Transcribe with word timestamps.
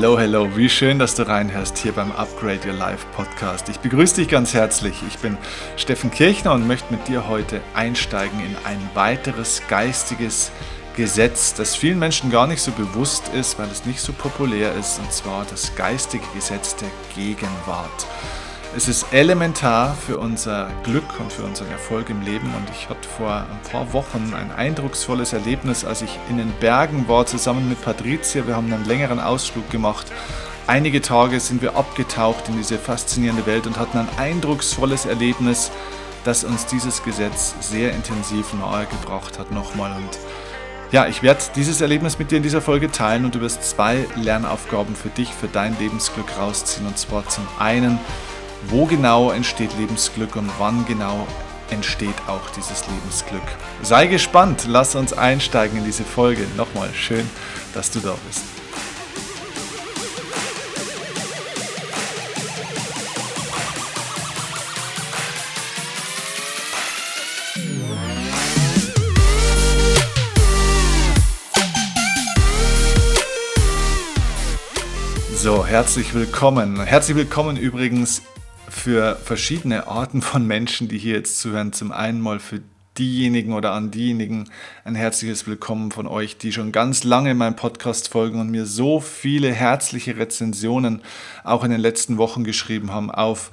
Hello, 0.00 0.18
hello, 0.18 0.48
wie 0.56 0.70
schön, 0.70 0.98
dass 0.98 1.14
du 1.14 1.28
reinhörst 1.28 1.76
hier 1.76 1.92
beim 1.92 2.10
Upgrade 2.12 2.66
Your 2.66 2.72
Life 2.72 3.06
Podcast. 3.14 3.68
Ich 3.68 3.80
begrüße 3.80 4.14
dich 4.14 4.28
ganz 4.28 4.54
herzlich. 4.54 4.94
Ich 5.06 5.18
bin 5.18 5.36
Steffen 5.76 6.10
Kirchner 6.10 6.54
und 6.54 6.66
möchte 6.66 6.90
mit 6.90 7.06
dir 7.06 7.28
heute 7.28 7.60
einsteigen 7.74 8.40
in 8.40 8.56
ein 8.64 8.78
weiteres 8.94 9.60
geistiges 9.68 10.52
Gesetz, 10.96 11.52
das 11.52 11.76
vielen 11.76 11.98
Menschen 11.98 12.30
gar 12.30 12.46
nicht 12.46 12.62
so 12.62 12.70
bewusst 12.70 13.28
ist, 13.34 13.58
weil 13.58 13.68
es 13.68 13.84
nicht 13.84 14.00
so 14.00 14.14
populär 14.14 14.74
ist, 14.74 14.98
und 15.00 15.12
zwar 15.12 15.44
das 15.50 15.74
geistige 15.76 16.24
Gesetz 16.34 16.76
der 16.76 16.88
Gegenwart. 17.14 18.06
Es 18.76 18.86
ist 18.86 19.12
elementar 19.12 19.96
für 19.96 20.18
unser 20.18 20.70
Glück 20.84 21.18
und 21.18 21.32
für 21.32 21.42
unseren 21.42 21.72
Erfolg 21.72 22.08
im 22.08 22.22
Leben. 22.22 22.46
Und 22.54 22.70
ich 22.70 22.88
hatte 22.88 23.08
vor 23.08 23.32
ein 23.32 23.70
paar 23.72 23.92
Wochen 23.92 24.32
ein 24.32 24.52
eindrucksvolles 24.52 25.32
Erlebnis, 25.32 25.84
als 25.84 26.02
ich 26.02 26.18
in 26.28 26.36
den 26.36 26.52
Bergen 26.60 27.08
war, 27.08 27.26
zusammen 27.26 27.68
mit 27.68 27.82
Patricia. 27.82 28.46
Wir 28.46 28.54
haben 28.54 28.72
einen 28.72 28.84
längeren 28.84 29.18
Ausflug 29.18 29.68
gemacht. 29.70 30.06
Einige 30.68 31.02
Tage 31.02 31.40
sind 31.40 31.62
wir 31.62 31.74
abgetaucht 31.74 32.48
in 32.48 32.58
diese 32.58 32.78
faszinierende 32.78 33.44
Welt 33.44 33.66
und 33.66 33.76
hatten 33.76 33.98
ein 33.98 34.08
eindrucksvolles 34.16 35.04
Erlebnis, 35.04 35.72
das 36.22 36.44
uns 36.44 36.66
dieses 36.66 37.02
Gesetz 37.02 37.56
sehr 37.58 37.92
intensiv 37.92 38.54
nahegebracht 38.54 39.40
hat 39.40 39.50
nochmal. 39.50 39.96
Und 39.96 40.18
ja, 40.92 41.08
ich 41.08 41.24
werde 41.24 41.40
dieses 41.56 41.80
Erlebnis 41.80 42.20
mit 42.20 42.30
dir 42.30 42.36
in 42.36 42.44
dieser 42.44 42.62
Folge 42.62 42.88
teilen 42.92 43.24
und 43.24 43.34
du 43.34 43.40
wirst 43.40 43.64
zwei 43.64 44.06
Lernaufgaben 44.14 44.94
für 44.94 45.08
dich, 45.08 45.34
für 45.34 45.48
dein 45.48 45.76
Lebensglück 45.80 46.38
rausziehen. 46.38 46.86
Und 46.86 46.98
zwar 46.98 47.28
zum 47.28 47.48
einen, 47.58 47.98
wo 48.68 48.86
genau 48.86 49.30
entsteht 49.30 49.76
Lebensglück 49.78 50.36
und 50.36 50.50
wann 50.58 50.84
genau 50.86 51.26
entsteht 51.70 52.14
auch 52.26 52.50
dieses 52.50 52.86
Lebensglück. 52.88 53.42
Sei 53.82 54.06
gespannt, 54.06 54.64
lass 54.68 54.94
uns 54.94 55.12
einsteigen 55.12 55.78
in 55.78 55.84
diese 55.84 56.04
Folge. 56.04 56.46
Nochmal 56.56 56.90
schön, 56.94 57.28
dass 57.74 57.90
du 57.90 58.00
da 58.00 58.14
bist. 58.26 58.42
So, 75.42 75.64
herzlich 75.64 76.12
willkommen. 76.12 76.84
Herzlich 76.84 77.16
willkommen 77.16 77.56
übrigens 77.56 78.20
für 78.80 79.16
verschiedene 79.16 79.88
Arten 79.88 80.22
von 80.22 80.46
Menschen, 80.46 80.88
die 80.88 80.96
hier 80.96 81.14
jetzt 81.14 81.38
zuhören. 81.38 81.74
Zum 81.74 81.92
einen 81.92 82.18
mal 82.18 82.38
für 82.40 82.62
diejenigen 82.96 83.52
oder 83.52 83.72
an 83.72 83.90
diejenigen 83.90 84.48
ein 84.84 84.94
herzliches 84.94 85.46
Willkommen 85.46 85.90
von 85.90 86.06
euch, 86.06 86.38
die 86.38 86.50
schon 86.50 86.72
ganz 86.72 87.04
lange 87.04 87.34
meinem 87.34 87.56
Podcast 87.56 88.08
folgen 88.08 88.40
und 88.40 88.50
mir 88.50 88.64
so 88.64 89.00
viele 89.00 89.52
herzliche 89.52 90.16
Rezensionen 90.16 91.02
auch 91.44 91.62
in 91.62 91.70
den 91.70 91.80
letzten 91.80 92.16
Wochen 92.16 92.42
geschrieben 92.42 92.90
haben 92.90 93.10
auf 93.10 93.50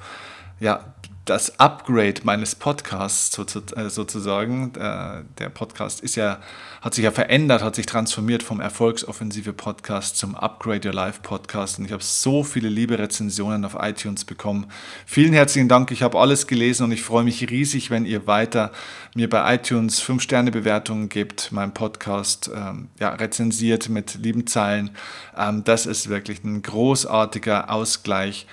ja, 0.60 0.94
das 1.28 1.60
Upgrade 1.60 2.22
meines 2.24 2.54
Podcasts 2.54 3.38
äh, 3.76 3.90
sozusagen. 3.90 4.72
Äh, 4.74 5.24
der 5.38 5.50
Podcast 5.50 6.00
ist 6.00 6.16
ja, 6.16 6.40
hat 6.80 6.94
sich 6.94 7.04
ja 7.04 7.10
verändert, 7.10 7.62
hat 7.62 7.74
sich 7.74 7.84
transformiert 7.84 8.42
vom 8.42 8.60
Erfolgsoffensive 8.60 9.52
Podcast 9.52 10.16
zum 10.16 10.34
Upgrade 10.34 10.88
Your 10.88 10.94
Life 10.94 11.20
Podcast. 11.22 11.78
Und 11.78 11.84
ich 11.84 11.92
habe 11.92 12.02
so 12.02 12.44
viele 12.44 12.70
liebe 12.70 12.98
Rezensionen 12.98 13.66
auf 13.66 13.76
iTunes 13.78 14.24
bekommen. 14.24 14.68
Vielen 15.04 15.34
herzlichen 15.34 15.68
Dank. 15.68 15.90
Ich 15.90 16.02
habe 16.02 16.18
alles 16.18 16.46
gelesen 16.46 16.84
und 16.84 16.92
ich 16.92 17.02
freue 17.02 17.24
mich 17.24 17.50
riesig, 17.50 17.90
wenn 17.90 18.06
ihr 18.06 18.26
weiter 18.26 18.72
mir 19.14 19.28
bei 19.28 19.54
iTunes 19.54 20.02
5-Sterne-Bewertungen 20.02 21.10
gebt, 21.10 21.52
meinen 21.52 21.74
Podcast 21.74 22.50
ähm, 22.54 22.88
ja, 22.98 23.10
rezensiert 23.10 23.90
mit 23.90 24.14
lieben 24.14 24.46
Zeilen. 24.46 24.90
Ähm, 25.36 25.62
das 25.64 25.84
ist 25.84 26.08
wirklich 26.08 26.42
ein 26.42 26.62
großartiger 26.62 27.70
Ausgleich 27.70 28.46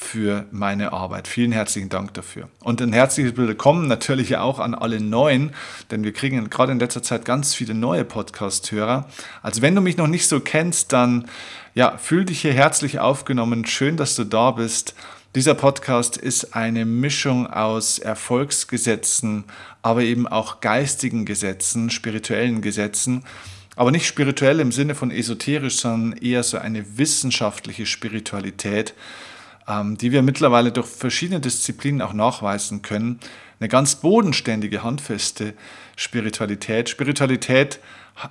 für 0.00 0.46
meine 0.52 0.92
Arbeit. 0.92 1.26
Vielen 1.26 1.50
herzlichen 1.50 1.88
Dank 1.88 2.14
dafür. 2.14 2.48
Und 2.60 2.80
ein 2.80 2.92
herzliches 2.92 3.36
Willkommen 3.36 3.88
natürlich 3.88 4.36
auch 4.36 4.60
an 4.60 4.74
alle 4.74 5.00
Neuen, 5.00 5.50
denn 5.90 6.04
wir 6.04 6.12
kriegen 6.12 6.48
gerade 6.48 6.70
in 6.70 6.78
letzter 6.78 7.02
Zeit 7.02 7.24
ganz 7.24 7.52
viele 7.52 7.74
neue 7.74 8.04
Podcast-Hörer. 8.04 9.08
Also 9.42 9.60
wenn 9.60 9.74
du 9.74 9.80
mich 9.80 9.96
noch 9.96 10.06
nicht 10.06 10.28
so 10.28 10.38
kennst, 10.38 10.92
dann 10.92 11.28
ja, 11.74 11.98
fühl 11.98 12.24
dich 12.24 12.40
hier 12.40 12.52
herzlich 12.54 13.00
aufgenommen. 13.00 13.66
Schön, 13.66 13.96
dass 13.96 14.14
du 14.14 14.22
da 14.22 14.52
bist. 14.52 14.94
Dieser 15.34 15.54
Podcast 15.54 16.16
ist 16.16 16.54
eine 16.54 16.86
Mischung 16.86 17.48
aus 17.48 17.98
Erfolgsgesetzen, 17.98 19.44
aber 19.82 20.02
eben 20.02 20.28
auch 20.28 20.60
geistigen 20.60 21.24
Gesetzen, 21.24 21.90
spirituellen 21.90 22.62
Gesetzen. 22.62 23.24
Aber 23.74 23.90
nicht 23.90 24.06
spirituell 24.06 24.60
im 24.60 24.70
Sinne 24.70 24.94
von 24.94 25.10
esoterisch, 25.10 25.76
sondern 25.76 26.18
eher 26.18 26.44
so 26.44 26.56
eine 26.56 26.98
wissenschaftliche 26.98 27.84
Spiritualität 27.84 28.94
die 29.68 30.12
wir 30.12 30.22
mittlerweile 30.22 30.72
durch 30.72 30.86
verschiedene 30.86 31.40
Disziplinen 31.40 32.00
auch 32.00 32.14
nachweisen 32.14 32.82
können. 32.82 33.20
Eine 33.60 33.68
ganz 33.68 33.96
bodenständige, 33.96 34.82
handfeste 34.82 35.54
Spiritualität. 35.96 36.88
Spiritualität 36.88 37.80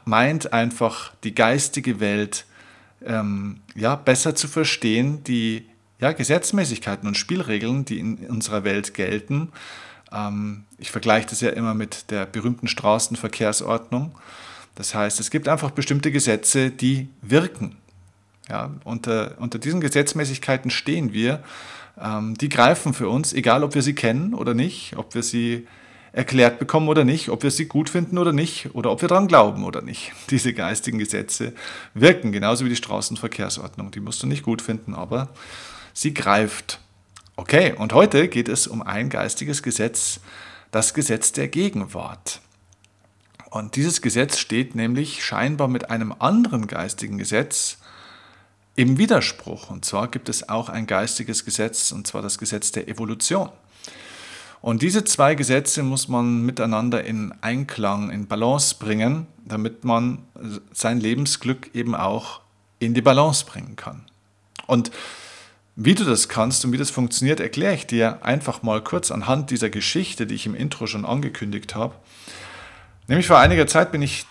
meint 0.06 0.54
einfach 0.54 1.14
die 1.24 1.36
geistige 1.36 2.00
Welt 2.00 2.46
ähm, 3.06 3.62
ja, 3.76 3.96
besser 3.96 4.36
zu 4.36 4.48
verstehen, 4.48 5.24
die 5.26 5.66
ja, 6.00 6.12
Gesetzmäßigkeiten 6.12 7.08
und 7.08 7.18
Spielregeln, 7.18 7.86
die 7.86 8.00
in 8.00 8.18
unserer 8.28 8.64
Welt 8.64 8.94
gelten. 8.94 9.50
Ähm, 10.12 10.66
ich 10.78 10.92
vergleiche 10.92 11.28
das 11.28 11.42
ja 11.42 11.50
immer 11.50 11.74
mit 11.74 12.10
der 12.12 12.26
berühmten 12.26 12.68
Straßenverkehrsordnung. 12.68 14.18
Das 14.76 14.94
heißt, 14.94 15.20
es 15.20 15.32
gibt 15.32 15.48
einfach 15.48 15.72
bestimmte 15.72 16.12
Gesetze, 16.12 16.70
die 16.72 17.10
wirken. 17.22 17.78
Ja, 18.50 18.72
unter, 18.84 19.36
unter 19.40 19.60
diesen 19.60 19.82
Gesetzmäßigkeiten 19.82 20.72
stehen 20.72 21.12
wir. 21.14 21.44
Ähm, 22.00 22.36
die 22.36 22.50
greifen 22.50 22.94
für 22.94 23.10
uns, 23.10 23.34
egal 23.34 23.64
ob 23.64 23.76
wir 23.76 23.82
sie 23.82 23.96
kennen 23.96 24.34
oder 24.34 24.54
nicht, 24.54 24.96
ob 24.96 25.16
wir 25.16 25.24
sie 25.24 25.68
erklärt 26.14 26.58
bekommen 26.58 26.88
oder 26.88 27.04
nicht, 27.04 27.30
ob 27.30 27.44
wir 27.44 27.52
sie 27.52 27.66
gut 27.66 27.90
finden 27.90 28.18
oder 28.18 28.34
nicht 28.34 28.74
oder 28.74 28.92
ob 28.92 29.02
wir 29.02 29.10
daran 29.10 29.28
glauben 29.28 29.64
oder 29.64 29.82
nicht. 29.82 30.14
Diese 30.30 30.54
geistigen 30.54 30.98
Gesetze 30.98 31.54
wirken 31.94 32.32
genauso 32.32 32.66
wie 32.66 32.70
die 32.70 32.76
Straßenverkehrsordnung. 32.76 33.92
Die 33.92 34.00
musst 34.00 34.24
du 34.24 34.28
nicht 34.28 34.44
gut 34.44 34.62
finden, 34.62 34.96
aber 34.96 35.30
sie 35.94 36.14
greift. 36.14 36.80
Okay, 37.36 37.74
und 37.78 37.94
heute 37.94 38.30
geht 38.30 38.50
es 38.50 38.66
um 38.66 38.82
ein 38.82 39.10
geistiges 39.10 39.62
Gesetz, 39.62 40.20
das 40.72 40.94
Gesetz 40.94 41.34
der 41.34 41.50
Gegenwart. 41.50 42.42
Und 43.50 43.76
dieses 43.76 44.02
Gesetz 44.02 44.40
steht 44.40 44.76
nämlich 44.76 45.24
scheinbar 45.24 45.68
mit 45.68 45.90
einem 45.90 46.14
anderen 46.18 46.68
geistigen 46.68 47.18
Gesetz 47.18 47.78
im 48.78 48.98
Widerspruch. 48.98 49.70
Und 49.70 49.84
zwar 49.84 50.08
gibt 50.08 50.30
es 50.30 50.48
auch 50.48 50.70
ein 50.70 50.88
geistiges 50.88 51.44
Gesetz, 51.44 51.92
und 51.92 52.08
zwar 52.08 52.22
das 52.22 52.38
Gesetz 52.38 52.72
der 52.72 52.88
Evolution. 52.88 53.50
Und 54.62 54.82
diese 54.82 55.04
zwei 55.04 55.36
Gesetze 55.36 55.84
muss 55.84 56.08
man 56.08 56.44
miteinander 56.44 57.04
in 57.04 57.34
Einklang, 57.42 58.10
in 58.12 58.28
Balance 58.28 58.76
bringen, 58.80 59.28
damit 59.46 59.84
man 59.84 60.20
sein 60.72 61.00
Lebensglück 61.00 61.72
eben 61.74 61.96
auch 61.96 62.42
in 62.80 62.94
die 62.94 63.02
Balance 63.02 63.46
bringen 63.46 63.76
kann. 63.76 64.06
Und 64.68 64.92
wie 65.76 65.96
du 65.96 66.04
das 66.04 66.30
kannst 66.30 66.66
und 66.66 66.72
wie 66.72 66.78
das 66.78 66.90
funktioniert, 66.90 67.40
erkläre 67.40 67.74
ich 67.74 67.88
dir 67.88 68.24
einfach 68.24 68.62
mal 68.62 68.84
kurz 68.84 69.12
anhand 69.12 69.52
dieser 69.52 69.70
Geschichte, 69.70 70.28
die 70.28 70.36
ich 70.36 70.46
im 70.46 70.56
Intro 70.56 70.88
schon 70.88 71.06
angekündigt 71.06 71.76
habe. 71.76 71.96
Nämlich 73.08 73.28
vor 73.28 73.40
einiger 73.40 73.68
Zeit 73.68 73.92
bin 73.92 74.02
ich 74.02 74.26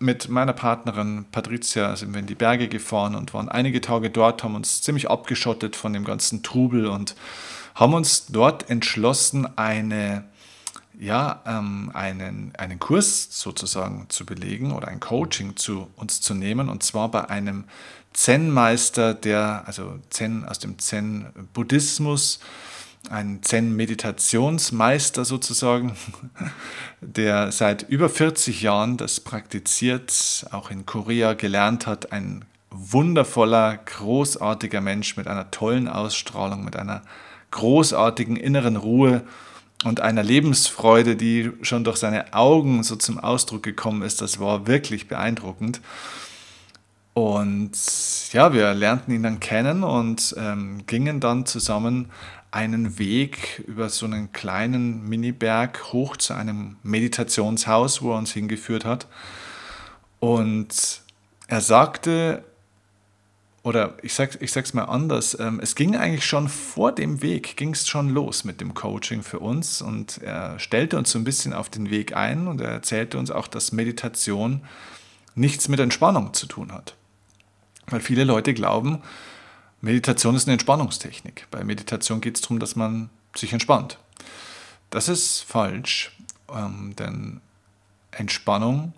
mit 0.00 0.30
meiner 0.30 0.54
Partnerin 0.54 1.26
Patricia 1.30 1.94
sind 1.94 2.12
wir 2.14 2.20
in 2.20 2.26
die 2.26 2.34
Berge 2.34 2.68
gefahren 2.68 3.14
und 3.14 3.34
waren 3.34 3.50
einige 3.50 3.82
Tage 3.82 4.10
dort, 4.10 4.42
haben 4.42 4.54
uns 4.54 4.80
ziemlich 4.80 5.10
abgeschottet 5.10 5.76
von 5.76 5.92
dem 5.92 6.04
ganzen 6.04 6.42
Trubel 6.42 6.86
und 6.86 7.14
haben 7.74 7.92
uns 7.92 8.26
dort 8.26 8.70
entschlossen, 8.70 9.46
eine, 9.58 10.24
ja, 10.98 11.42
ähm, 11.46 11.90
einen, 11.92 12.52
einen 12.56 12.78
Kurs 12.78 13.28
sozusagen 13.30 14.06
zu 14.08 14.24
belegen 14.24 14.72
oder 14.72 14.88
ein 14.88 15.00
Coaching 15.00 15.56
zu 15.56 15.88
uns 15.96 16.22
zu 16.22 16.34
nehmen 16.34 16.70
und 16.70 16.82
zwar 16.82 17.10
bei 17.10 17.28
einem 17.28 17.64
Zen-Meister, 18.14 19.12
der, 19.12 19.64
also 19.66 19.98
Zen 20.08 20.46
aus 20.46 20.58
dem 20.58 20.78
Zen-Buddhismus, 20.78 22.40
ein 23.08 23.42
Zen-Meditationsmeister 23.42 25.24
sozusagen, 25.24 25.96
der 27.00 27.50
seit 27.50 27.88
über 27.88 28.08
40 28.08 28.62
Jahren 28.62 28.96
das 28.96 29.20
praktiziert, 29.20 30.46
auch 30.50 30.70
in 30.70 30.84
Korea 30.86 31.34
gelernt 31.34 31.86
hat, 31.86 32.12
ein 32.12 32.44
wundervoller, 32.70 33.78
großartiger 33.78 34.80
Mensch 34.80 35.16
mit 35.16 35.26
einer 35.26 35.50
tollen 35.50 35.88
Ausstrahlung, 35.88 36.64
mit 36.64 36.76
einer 36.76 37.02
großartigen 37.50 38.36
inneren 38.36 38.76
Ruhe 38.76 39.22
und 39.84 40.00
einer 40.00 40.22
Lebensfreude, 40.22 41.16
die 41.16 41.50
schon 41.62 41.84
durch 41.84 41.96
seine 41.96 42.32
Augen 42.34 42.82
so 42.82 42.96
zum 42.96 43.18
Ausdruck 43.18 43.62
gekommen 43.62 44.02
ist. 44.02 44.20
Das 44.20 44.38
war 44.38 44.66
wirklich 44.66 45.08
beeindruckend. 45.08 45.80
Und 47.12 47.72
ja, 48.32 48.52
wir 48.52 48.72
lernten 48.72 49.12
ihn 49.12 49.22
dann 49.22 49.40
kennen 49.40 49.82
und 49.82 50.34
ähm, 50.38 50.86
gingen 50.86 51.18
dann 51.18 51.44
zusammen 51.44 52.10
einen 52.50 52.98
Weg 52.98 53.62
über 53.66 53.88
so 53.88 54.06
einen 54.06 54.32
kleinen 54.32 55.08
Miniberg 55.08 55.92
hoch 55.92 56.16
zu 56.16 56.34
einem 56.34 56.76
Meditationshaus, 56.82 58.02
wo 58.02 58.12
er 58.12 58.18
uns 58.18 58.32
hingeführt 58.32 58.84
hat. 58.84 59.06
Und 60.18 61.02
er 61.46 61.60
sagte, 61.60 62.44
oder 63.62 63.96
ich 64.02 64.14
sage 64.14 64.38
ich 64.40 64.74
mal 64.74 64.84
anders, 64.84 65.38
ähm, 65.38 65.60
es 65.62 65.74
ging 65.74 65.94
eigentlich 65.94 66.24
schon 66.24 66.48
vor 66.48 66.92
dem 66.92 67.22
Weg, 67.22 67.56
ging 67.56 67.72
es 67.72 67.86
schon 67.86 68.08
los 68.08 68.44
mit 68.44 68.60
dem 68.60 68.74
Coaching 68.74 69.22
für 69.22 69.38
uns 69.38 69.82
und 69.82 70.18
er 70.18 70.58
stellte 70.58 70.96
uns 70.96 71.10
so 71.10 71.18
ein 71.18 71.24
bisschen 71.24 71.52
auf 71.52 71.68
den 71.68 71.90
Weg 71.90 72.16
ein 72.16 72.48
und 72.48 72.60
er 72.60 72.70
erzählte 72.70 73.18
uns 73.18 73.30
auch, 73.30 73.46
dass 73.46 73.72
Meditation 73.72 74.62
nichts 75.34 75.68
mit 75.68 75.78
Entspannung 75.78 76.32
zu 76.32 76.46
tun 76.46 76.72
hat. 76.72 76.96
Weil 77.86 78.00
viele 78.00 78.24
Leute 78.24 78.54
glauben, 78.54 79.02
Meditation 79.80 80.34
ist 80.34 80.46
eine 80.46 80.54
Entspannungstechnik. 80.54 81.46
Bei 81.50 81.64
Meditation 81.64 82.20
geht 82.20 82.36
es 82.36 82.42
darum, 82.42 82.58
dass 82.58 82.76
man 82.76 83.08
sich 83.34 83.52
entspannt. 83.52 83.98
Das 84.90 85.08
ist 85.08 85.40
falsch, 85.42 86.16
ähm, 86.52 86.94
denn 86.96 87.40
Entspannung 88.10 88.92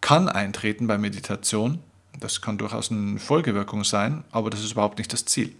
kann 0.00 0.28
eintreten 0.28 0.86
bei 0.86 0.98
Meditation. 0.98 1.80
Das 2.18 2.40
kann 2.40 2.58
durchaus 2.58 2.90
eine 2.90 3.18
Folgewirkung 3.18 3.84
sein, 3.84 4.24
aber 4.30 4.50
das 4.50 4.60
ist 4.60 4.72
überhaupt 4.72 4.98
nicht 4.98 5.12
das 5.12 5.24
Ziel. 5.26 5.54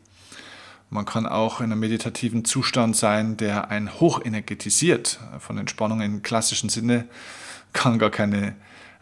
Man 0.88 1.04
kann 1.04 1.26
auch 1.26 1.60
in 1.60 1.72
einem 1.72 1.80
meditativen 1.80 2.44
Zustand 2.44 2.96
sein, 2.96 3.36
der 3.36 3.70
einen 3.70 3.98
hochenergetisiert. 4.00 5.18
Von 5.40 5.58
Entspannung 5.58 6.00
im 6.00 6.22
klassischen 6.22 6.68
Sinne 6.68 7.08
kann 7.72 7.98
gar 7.98 8.10
keine 8.10 8.54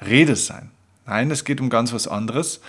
Rede 0.04 0.34
sein. 0.34 0.70
Nein, 1.06 1.30
es 1.30 1.44
geht 1.44 1.60
um 1.60 1.68
ganz 1.68 1.92
was 1.92 2.08
anderes. 2.08 2.60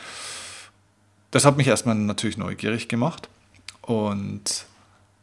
Das 1.35 1.43
hat 1.43 1.57
mich 1.57 1.67
erstmal 1.67 1.95
natürlich 1.95 2.37
neugierig 2.37 2.87
gemacht. 2.87 3.27
Und 3.81 4.67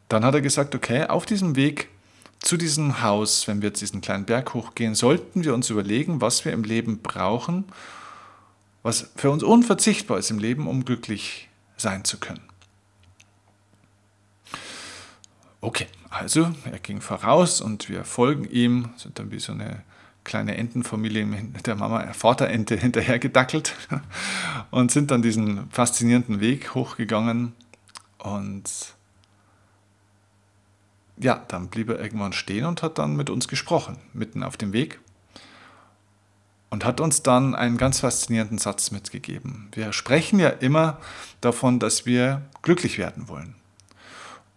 dann 0.09 0.23
hat 0.23 0.35
er 0.35 0.41
gesagt, 0.41 0.75
okay, 0.75 1.07
auf 1.07 1.25
diesem 1.25 1.55
Weg 1.55 1.89
zu 2.37 2.55
diesem 2.55 3.01
Haus, 3.01 3.47
wenn 3.47 3.63
wir 3.63 3.69
jetzt 3.69 3.81
diesen 3.81 3.99
kleinen 3.99 4.25
Berg 4.25 4.53
hochgehen, 4.53 4.93
sollten 4.93 5.43
wir 5.43 5.55
uns 5.55 5.71
überlegen, 5.71 6.21
was 6.21 6.45
wir 6.45 6.53
im 6.53 6.65
Leben 6.65 6.99
brauchen, 7.01 7.63
was 8.83 9.09
für 9.15 9.31
uns 9.31 9.41
unverzichtbar 9.41 10.19
ist 10.19 10.29
im 10.29 10.37
Leben, 10.37 10.67
um 10.67 10.85
glücklich 10.85 11.49
sein 11.77 12.05
zu 12.05 12.19
können. 12.19 12.43
Okay, 15.61 15.87
also 16.11 16.53
er 16.65 16.77
ging 16.77 17.01
voraus 17.01 17.59
und 17.59 17.89
wir 17.89 18.03
folgen 18.03 18.45
ihm, 18.45 18.89
sind 18.97 19.17
dann 19.17 19.31
wie 19.31 19.39
so 19.39 19.53
eine 19.53 19.81
kleine 20.23 20.57
Entenfamilie 20.57 21.25
mit 21.25 21.67
der 21.67 21.75
Mama, 21.75 22.03
äh, 22.03 22.13
Vaterente 22.13 22.75
hinterher 22.79 23.19
gedackelt 23.19 23.75
und 24.71 24.91
sind 24.91 25.11
dann 25.11 25.21
diesen 25.21 25.69
faszinierenden 25.71 26.39
Weg 26.39 26.75
hochgegangen 26.75 27.53
und 28.19 28.95
ja, 31.17 31.43
dann 31.47 31.67
blieb 31.69 31.89
er 31.89 31.99
irgendwann 31.99 32.33
stehen 32.33 32.65
und 32.65 32.81
hat 32.81 32.97
dann 32.97 33.15
mit 33.15 33.29
uns 33.29 33.47
gesprochen, 33.47 33.97
mitten 34.13 34.43
auf 34.43 34.57
dem 34.57 34.73
Weg. 34.73 34.99
Und 36.69 36.85
hat 36.85 36.99
uns 36.99 37.21
dann 37.21 37.53
einen 37.53 37.77
ganz 37.77 37.99
faszinierenden 37.99 38.57
Satz 38.57 38.89
mitgegeben. 38.89 39.69
Wir 39.73 39.93
sprechen 39.93 40.39
ja 40.39 40.49
immer 40.49 40.97
davon, 41.39 41.79
dass 41.79 42.07
wir 42.07 42.41
glücklich 42.63 42.97
werden 42.97 43.27
wollen. 43.27 43.53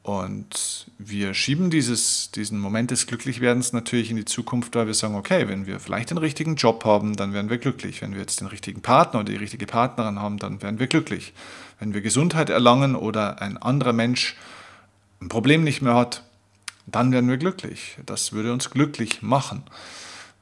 Und 0.07 0.87
wir 0.99 1.35
schieben 1.35 1.69
dieses, 1.69 2.31
diesen 2.31 2.61
Moment 2.61 2.93
des 2.93 3.09
Glücklichwerdens 3.09 3.73
natürlich 3.73 4.09
in 4.09 4.15
die 4.15 4.25
Zukunft, 4.25 4.77
weil 4.77 4.87
wir 4.87 4.95
sagen, 4.95 5.17
okay, 5.17 5.49
wenn 5.49 5.67
wir 5.67 5.81
vielleicht 5.81 6.11
den 6.11 6.19
richtigen 6.19 6.55
Job 6.55 6.85
haben, 6.85 7.17
dann 7.17 7.33
werden 7.33 7.51
wir 7.51 7.59
glücklich. 7.59 8.03
Wenn 8.03 8.13
wir 8.13 8.21
jetzt 8.21 8.41
den 8.41 8.47
richtigen 8.47 8.83
Partner 8.83 9.19
oder 9.19 9.33
die 9.33 9.37
richtige 9.37 9.67
Partnerin 9.67 10.21
haben, 10.21 10.39
dann 10.39 10.63
werden 10.63 10.79
wir 10.79 10.87
glücklich. 10.87 11.33
Wenn 11.81 11.93
wir 11.93 12.03
Gesundheit 12.03 12.51
erlangen 12.51 12.95
oder 12.95 13.43
ein 13.43 13.57
anderer 13.57 13.93
Mensch 13.93 14.37
ein 15.21 15.29
Problem 15.29 15.65
nicht 15.65 15.83
mehr 15.83 15.95
hat, 15.95 16.23
dann 16.87 17.11
werden 17.11 17.29
wir 17.29 17.37
glücklich. 17.37 17.99
Das 18.07 18.31
würde 18.33 18.53
uns 18.53 18.71
glücklich 18.71 19.23
machen. 19.23 19.65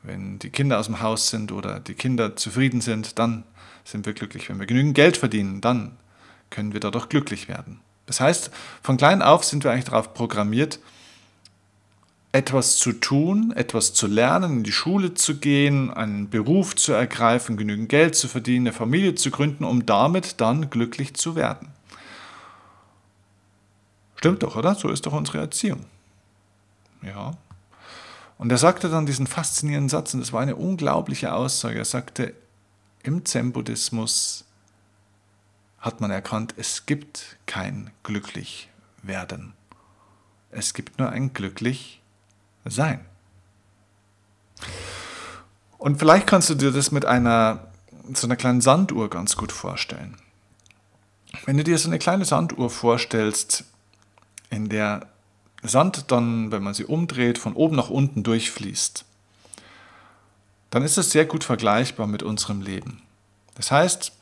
Wenn 0.02 0.38
die 0.40 0.50
Kinder 0.50 0.78
aus 0.78 0.86
dem 0.86 1.00
Haus 1.00 1.30
sind 1.30 1.52
oder 1.52 1.80
die 1.80 1.94
Kinder 1.94 2.36
zufrieden 2.36 2.82
sind, 2.82 3.18
dann 3.18 3.44
sind 3.82 4.04
wir 4.04 4.12
glücklich. 4.12 4.50
Wenn 4.50 4.60
wir 4.60 4.66
genügend 4.66 4.94
Geld 4.94 5.16
verdienen, 5.16 5.62
dann 5.62 5.96
können 6.50 6.74
wir 6.74 6.80
dadurch 6.80 7.08
glücklich 7.08 7.48
werden. 7.48 7.80
Das 8.06 8.20
heißt, 8.20 8.50
von 8.82 8.96
klein 8.96 9.22
auf 9.22 9.44
sind 9.44 9.64
wir 9.64 9.70
eigentlich 9.70 9.86
darauf 9.86 10.14
programmiert, 10.14 10.78
etwas 12.32 12.76
zu 12.76 12.92
tun, 12.92 13.52
etwas 13.54 13.94
zu 13.94 14.08
lernen, 14.08 14.58
in 14.58 14.64
die 14.64 14.72
Schule 14.72 15.14
zu 15.14 15.38
gehen, 15.38 15.92
einen 15.92 16.28
Beruf 16.28 16.74
zu 16.74 16.92
ergreifen, 16.92 17.56
genügend 17.56 17.88
Geld 17.88 18.16
zu 18.16 18.26
verdienen, 18.26 18.66
eine 18.66 18.76
Familie 18.76 19.14
zu 19.14 19.30
gründen, 19.30 19.62
um 19.62 19.86
damit 19.86 20.40
dann 20.40 20.68
glücklich 20.68 21.14
zu 21.14 21.36
werden. 21.36 21.68
Stimmt 24.16 24.42
doch, 24.42 24.56
oder? 24.56 24.74
So 24.74 24.88
ist 24.88 25.06
doch 25.06 25.12
unsere 25.12 25.38
Erziehung. 25.38 25.86
Ja. 27.02 27.36
Und 28.36 28.50
er 28.50 28.58
sagte 28.58 28.88
dann 28.88 29.06
diesen 29.06 29.26
faszinierenden 29.26 29.88
Satz, 29.88 30.12
und 30.12 30.20
das 30.20 30.32
war 30.32 30.40
eine 30.40 30.56
unglaubliche 30.56 31.32
Aussage. 31.32 31.78
Er 31.78 31.84
sagte, 31.84 32.34
im 33.04 33.24
Zen-Buddhismus 33.24 34.43
hat 35.84 36.00
man 36.00 36.10
erkannt, 36.10 36.54
es 36.56 36.86
gibt 36.86 37.36
kein 37.44 37.90
Glücklichwerden. 38.04 39.52
Es 40.50 40.72
gibt 40.72 40.98
nur 40.98 41.10
ein 41.10 41.34
Glücklichsein. 41.34 43.04
Und 45.76 45.98
vielleicht 45.98 46.26
kannst 46.26 46.48
du 46.48 46.54
dir 46.54 46.72
das 46.72 46.90
mit 46.90 47.04
einer 47.04 47.68
so 48.14 48.26
einer 48.26 48.36
kleinen 48.36 48.60
Sanduhr 48.60 49.10
ganz 49.10 49.36
gut 49.36 49.52
vorstellen. 49.52 50.16
Wenn 51.44 51.56
du 51.56 51.64
dir 51.64 51.78
so 51.78 51.88
eine 51.88 51.98
kleine 51.98 52.24
Sanduhr 52.24 52.70
vorstellst, 52.70 53.64
in 54.50 54.68
der 54.68 55.06
Sand 55.62 56.10
dann, 56.10 56.50
wenn 56.50 56.62
man 56.62 56.74
sie 56.74 56.84
umdreht, 56.84 57.38
von 57.38 57.54
oben 57.54 57.76
nach 57.76 57.90
unten 57.90 58.22
durchfließt, 58.22 59.04
dann 60.70 60.82
ist 60.82 60.98
es 60.98 61.10
sehr 61.10 61.24
gut 61.24 61.44
vergleichbar 61.44 62.06
mit 62.06 62.22
unserem 62.22 62.60
Leben. 62.60 63.02
Das 63.54 63.70
heißt, 63.70 64.12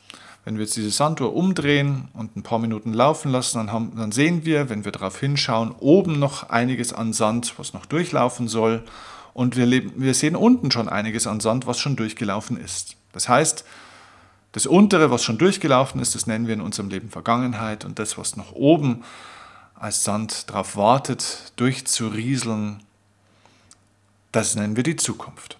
wenn 0.45 0.55
wir 0.55 0.65
jetzt 0.65 0.75
diese 0.75 0.91
Sanduhr 0.91 1.35
umdrehen 1.35 2.09
und 2.13 2.35
ein 2.35 2.43
paar 2.43 2.59
Minuten 2.59 2.91
laufen 2.91 3.31
lassen, 3.31 3.59
dann, 3.59 3.71
haben, 3.71 3.93
dann 3.95 4.11
sehen 4.11 4.43
wir, 4.45 4.69
wenn 4.69 4.83
wir 4.83 4.91
darauf 4.91 5.19
hinschauen, 5.19 5.71
oben 5.79 6.19
noch 6.19 6.49
einiges 6.49 6.91
an 6.91 7.13
Sand, 7.13 7.57
was 7.57 7.73
noch 7.73 7.85
durchlaufen 7.85 8.47
soll. 8.47 8.83
Und 9.33 9.55
wir, 9.55 9.65
leben, 9.65 9.93
wir 9.95 10.13
sehen 10.13 10.35
unten 10.35 10.69
schon 10.69 10.89
einiges 10.89 11.27
an 11.27 11.39
Sand, 11.39 11.65
was 11.65 11.79
schon 11.79 11.95
durchgelaufen 11.95 12.57
ist. 12.57 12.97
Das 13.13 13.29
heißt, 13.29 13.63
das 14.51 14.65
untere, 14.67 15.09
was 15.09 15.23
schon 15.23 15.37
durchgelaufen 15.37 16.01
ist, 16.01 16.13
das 16.13 16.27
nennen 16.27 16.45
wir 16.45 16.53
in 16.53 16.61
unserem 16.61 16.89
Leben 16.89 17.09
Vergangenheit. 17.09 17.85
Und 17.85 17.97
das, 17.97 18.17
was 18.17 18.35
noch 18.35 18.51
oben 18.51 19.03
als 19.75 20.03
Sand 20.03 20.49
darauf 20.49 20.75
wartet, 20.75 21.53
durchzurieseln, 21.55 22.83
das 24.33 24.55
nennen 24.55 24.75
wir 24.75 24.83
die 24.83 24.97
Zukunft. 24.97 25.57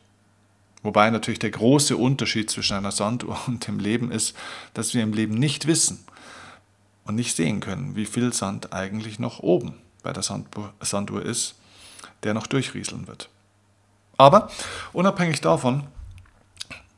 Wobei 0.83 1.09
natürlich 1.09 1.39
der 1.39 1.51
große 1.51 1.97
Unterschied 1.97 2.49
zwischen 2.49 2.75
einer 2.75 2.91
Sanduhr 2.91 3.39
und 3.47 3.65
dem 3.65 3.79
Leben 3.79 4.11
ist, 4.11 4.35
dass 4.73 4.93
wir 4.93 5.01
im 5.01 5.13
Leben 5.13 5.33
nicht 5.33 5.65
wissen 5.65 6.05
und 7.05 7.15
nicht 7.15 7.35
sehen 7.35 7.61
können, 7.61 7.95
wie 7.95 8.05
viel 8.05 8.33
Sand 8.33 8.73
eigentlich 8.73 9.17
noch 9.17 9.39
oben 9.39 9.75
bei 10.03 10.13
der 10.13 10.23
Sanduhr 10.23 11.23
ist, 11.23 11.55
der 12.23 12.33
noch 12.33 12.47
durchrieseln 12.47 13.07
wird. 13.07 13.29
Aber 14.17 14.49
unabhängig 14.91 15.41
davon 15.41 15.83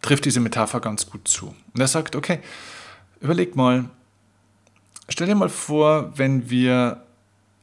trifft 0.01 0.25
diese 0.25 0.39
Metapher 0.39 0.79
ganz 0.79 1.09
gut 1.09 1.27
zu. 1.27 1.55
Und 1.73 1.79
er 1.79 1.87
sagt, 1.87 2.15
okay, 2.15 2.39
überleg 3.21 3.55
mal, 3.55 3.85
stell 5.09 5.27
dir 5.27 5.35
mal 5.35 5.49
vor, 5.49 6.17
wenn 6.17 6.49
wir 6.49 7.04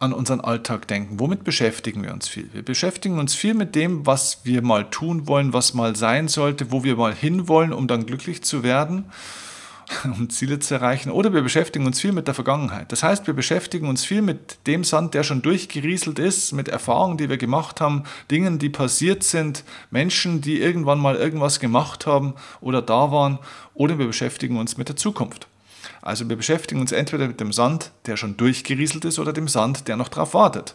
an 0.02 0.12
unseren 0.12 0.40
Alltag 0.40 0.88
denken. 0.88 1.21
Womit 1.21 1.44
beschäftigen 1.44 2.02
wir 2.02 2.12
uns 2.12 2.28
viel? 2.28 2.49
Wir 2.52 2.62
beschäftigen 2.62 3.18
uns 3.18 3.35
viel 3.35 3.54
mit 3.54 3.75
dem, 3.76 4.04
was 4.04 4.40
wir 4.44 4.61
mal 4.61 4.90
tun 4.90 5.28
wollen, 5.28 5.52
was 5.52 5.75
mal 5.75 5.94
sein 5.94 6.26
sollte, 6.28 6.73
wo 6.73 6.82
wir 6.82 6.97
mal 6.97 7.14
hinwollen, 7.14 7.73
um 7.73 7.87
dann 7.87 8.04
glücklich 8.04 8.42
zu 8.42 8.64
werden, 8.64 9.04
um 10.04 10.28
Ziele 10.28 10.59
zu 10.59 10.75
erreichen. 10.75 11.11
Oder 11.11 11.32
wir 11.32 11.42
beschäftigen 11.42 11.87
uns 11.87 12.00
viel 12.00 12.11
mit 12.11 12.26
der 12.26 12.35
Vergangenheit. 12.35 12.90
Das 12.90 13.04
heißt, 13.04 13.28
wir 13.28 13.35
beschäftigen 13.35 13.88
uns 13.88 14.04
viel 14.04 14.23
mit 14.23 14.59
dem 14.66 14.82
Sand, 14.82 15.14
der 15.14 15.23
schon 15.23 15.40
durchgerieselt 15.40 16.18
ist, 16.18 16.50
mit 16.50 16.66
Erfahrungen, 16.66 17.16
die 17.16 17.28
wir 17.28 17.38
gemacht 17.38 17.80
haben, 17.80 18.02
Dingen, 18.28 18.59
die 18.59 18.71
passiert 18.71 19.23
sind, 19.23 19.62
Menschen, 19.90 20.40
die 20.40 20.61
irgendwann 20.61 20.99
mal 20.99 21.14
irgendwas 21.14 21.61
gemacht 21.61 22.06
haben 22.06 22.35
oder 22.61 22.82
da 22.82 23.12
waren. 23.12 23.38
Oder 23.75 23.99
wir 24.00 24.06
beschäftigen 24.09 24.56
uns 24.56 24.76
mit 24.76 24.88
der 24.88 24.97
Zukunft. 24.97 25.47
Also 26.01 26.29
wir 26.29 26.37
beschäftigen 26.37 26.81
uns 26.81 26.93
entweder 26.93 27.29
mit 27.29 27.41
dem 27.41 27.53
Sand, 27.53 27.93
der 28.07 28.17
schon 28.17 28.37
durchgerieselt 28.37 29.05
ist, 29.05 29.19
oder 29.19 29.33
dem 29.33 29.49
Sand, 29.49 29.89
der 29.89 29.97
noch 29.97 30.09
darauf 30.09 30.35
wartet, 30.35 30.75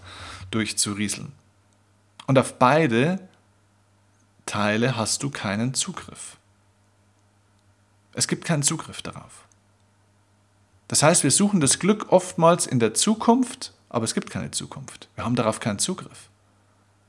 durchzurieseln. 0.51 1.31
Und 2.27 2.37
auf 2.37 2.59
beide 2.59 3.19
Teile 4.45 4.95
hast 4.97 5.23
du 5.23 5.29
keinen 5.29 5.73
Zugriff. 5.73 6.37
Es 8.13 8.27
gibt 8.27 8.45
keinen 8.45 8.63
Zugriff 8.63 9.01
darauf. 9.01 9.45
Das 10.87 11.03
heißt, 11.03 11.23
wir 11.23 11.31
suchen 11.31 11.59
das 11.59 11.79
Glück 11.79 12.11
oftmals 12.11 12.65
in 12.65 12.79
der 12.79 12.93
Zukunft, 12.93 13.73
aber 13.89 14.05
es 14.05 14.13
gibt 14.13 14.29
keine 14.29 14.51
Zukunft. 14.51 15.09
Wir 15.15 15.25
haben 15.25 15.35
darauf 15.35 15.59
keinen 15.59 15.79
Zugriff. 15.79 16.29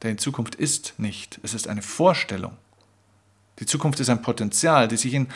Denn 0.02 0.16
die 0.16 0.22
Zukunft 0.22 0.54
ist 0.54 0.94
nicht. 0.98 1.40
Es 1.42 1.54
ist 1.54 1.68
eine 1.68 1.82
Vorstellung. 1.82 2.56
Die 3.58 3.66
Zukunft 3.66 3.98
ist 4.00 4.10
ein 4.10 4.22
Potenzial, 4.22 4.86
die 4.88 4.96
sich 4.96 5.14
in 5.14 5.28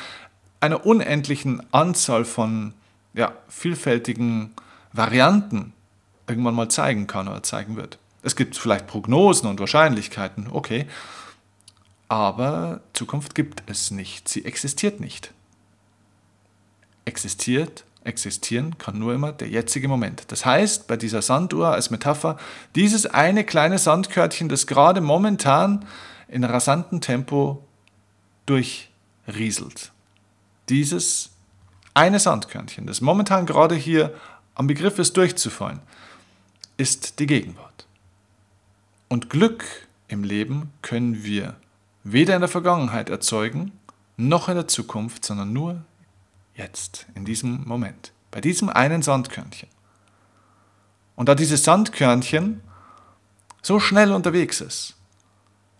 einer 0.63 0.87
unendlichen 0.87 1.63
Anzahl 1.73 2.25
von 2.25 2.75
ja, 3.15 3.33
vielfältigen 3.49 4.55
Varianten 4.93 5.73
irgendwann 6.27 6.55
mal 6.55 6.69
zeigen 6.69 7.07
kann 7.07 7.29
oder 7.29 7.43
zeigen 7.43 7.77
wird. 7.77 7.99
Es 8.23 8.37
gibt 8.37 8.57
vielleicht 8.57 8.87
Prognosen 8.87 9.49
und 9.49 9.59
Wahrscheinlichkeiten, 9.59 10.49
okay, 10.51 10.87
aber 12.09 12.81
Zukunft 12.93 13.35
gibt 13.35 13.65
es 13.67 13.91
nicht, 13.91 14.29
sie 14.29 14.45
existiert 14.45 15.01
nicht. 15.01 15.33
Existiert 17.05 17.85
existieren 18.05 18.79
kann 18.79 18.99
nur 18.99 19.15
immer 19.15 19.33
der 19.33 19.49
jetzige 19.49 19.89
Moment. 19.89 20.25
Das 20.29 20.45
heißt, 20.45 20.87
bei 20.87 20.97
dieser 20.97 21.23
Sanduhr 21.23 21.69
als 21.69 21.91
Metapher, 21.91 22.37
dieses 22.75 23.07
eine 23.07 23.45
kleine 23.45 23.79
Sandkörtchen, 23.79 24.49
das 24.49 24.67
gerade 24.67 25.01
momentan 25.01 25.85
in 26.29 26.45
rasantem 26.45 27.01
Tempo 27.01 27.65
durchrieselt. 28.47 29.93
Dieses 30.73 31.29
eine 31.93 32.19
Sandkörnchen, 32.19 32.87
das 32.87 33.03
momentan 33.03 33.45
gerade 33.45 33.75
hier 33.75 34.15
am 34.55 34.67
Begriff 34.67 34.99
ist 34.99 35.19
durchzufallen, 35.19 35.81
ist 36.79 37.19
die 37.19 37.27
Gegenwart. 37.27 37.87
Und 39.09 39.29
Glück 39.29 39.67
im 40.09 40.25
Leben 40.25 40.73
können 40.81 41.25
wir 41.25 41.57
weder 42.05 42.35
in 42.35 42.41
der 42.41 42.49
Vergangenheit 42.49 43.11
erzeugen, 43.11 43.73
noch 44.17 44.49
in 44.49 44.55
der 44.55 44.67
Zukunft, 44.67 45.27
sondern 45.27 45.53
nur 45.53 45.85
jetzt, 46.55 47.05
in 47.15 47.27
diesem 47.27 47.65
Moment, 47.69 48.13
bei 48.31 48.41
diesem 48.41 48.71
einen 48.71 49.03
Sandkörnchen. 49.03 49.69
Und 51.17 51.29
da 51.29 51.35
dieses 51.35 51.65
Sandkörnchen 51.65 52.63
so 53.61 53.79
schnell 53.79 54.11
unterwegs 54.11 54.63
ist 54.63 54.95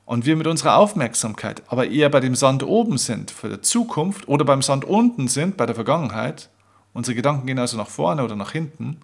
und 0.05 0.27
wir 0.27 0.37
mit 0.37 0.47
unserer 0.47 0.77
Aufmerksamkeit 0.77 1.63
aber 1.69 1.89
eher 1.89 2.09
bei 2.09 2.21
dem 2.21 2.35
Sand 2.35 2.63
oben 2.63 2.99
sind 2.99 3.31
für 3.31 3.49
die 3.49 3.61
Zukunft 3.61 4.29
oder 4.29 4.45
beim 4.45 4.63
Sand 4.63 4.85
unten 4.85 5.29
sind 5.29 5.57
bei 5.57 5.67
der 5.67 5.75
Vergangenheit, 5.75 6.51
unsere 6.93 7.15
Gedanken 7.15 7.47
gehen 7.47 7.59
also 7.59 7.77
nach 7.77 7.89
vorne 7.89 8.25
oder 8.25 8.37
nach 8.37 8.53
hinten, 8.53 9.01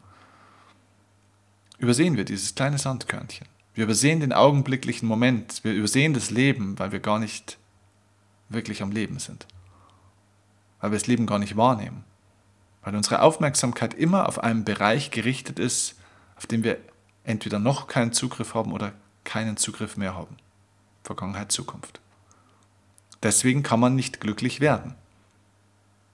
übersehen 1.78 2.16
wir 2.16 2.24
dieses 2.24 2.54
kleine 2.54 2.78
Sandkörnchen. 2.78 3.46
Wir 3.74 3.84
übersehen 3.84 4.20
den 4.20 4.32
augenblicklichen 4.32 5.06
Moment, 5.06 5.62
wir 5.62 5.72
übersehen 5.72 6.12
das 6.12 6.30
Leben, 6.30 6.78
weil 6.78 6.90
wir 6.92 7.00
gar 7.00 7.18
nicht 7.18 7.58
wirklich 8.48 8.82
am 8.82 8.90
Leben 8.90 9.18
sind 9.18 9.46
weil 10.80 10.90
wir 10.90 10.98
das 10.98 11.06
Leben 11.06 11.26
gar 11.26 11.38
nicht 11.38 11.56
wahrnehmen. 11.56 12.04
Weil 12.82 12.94
unsere 12.94 13.22
Aufmerksamkeit 13.22 13.94
immer 13.94 14.28
auf 14.28 14.42
einen 14.42 14.64
Bereich 14.64 15.10
gerichtet 15.10 15.58
ist, 15.58 15.96
auf 16.36 16.46
den 16.46 16.64
wir 16.64 16.78
entweder 17.24 17.58
noch 17.58 17.86
keinen 17.86 18.12
Zugriff 18.12 18.54
haben 18.54 18.72
oder 18.72 18.92
keinen 19.24 19.56
Zugriff 19.56 19.96
mehr 19.96 20.14
haben. 20.14 20.36
Vergangenheit, 21.08 21.50
Zukunft. 21.50 22.00
Deswegen 23.22 23.62
kann 23.62 23.80
man 23.80 23.94
nicht 23.94 24.20
glücklich 24.20 24.60
werden. 24.60 24.94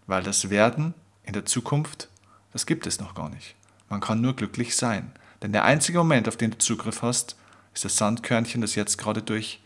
Weil 0.07 0.23
das 0.23 0.51
Werden 0.51 0.95
in 1.25 1.33
der 1.33 1.45
Zukunft, 1.45 2.09
das 2.53 2.65
gibt 2.65 2.87
es 2.87 3.01
noch 3.01 3.17
gar 3.17 3.29
nicht. 3.29 3.57
Man 3.89 4.01
kann 4.01 4.21
nur 4.21 4.37
glücklich 4.37 4.77
sein. 4.77 5.11
Denn 5.43 5.53
der 5.53 5.65
einzige 5.65 5.99
Moment, 5.99 6.29
auf 6.29 6.37
den 6.37 6.53
du 6.53 6.59
Zugriff 6.59 7.03
hast, 7.03 7.37
ist 7.75 7.85
das 7.85 7.97
Sandkörnchen, 7.97 8.61
das 8.61 8.77
jetzt 8.77 8.97
gerade 8.97 9.21
durch 9.21 9.61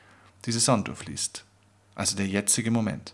diese 0.47 0.61
Sanduhr 0.61 0.97
fließt. 0.97 1.45
Also 1.95 2.17
der 2.17 2.27
jetzige 2.27 2.71
Moment. 2.71 3.13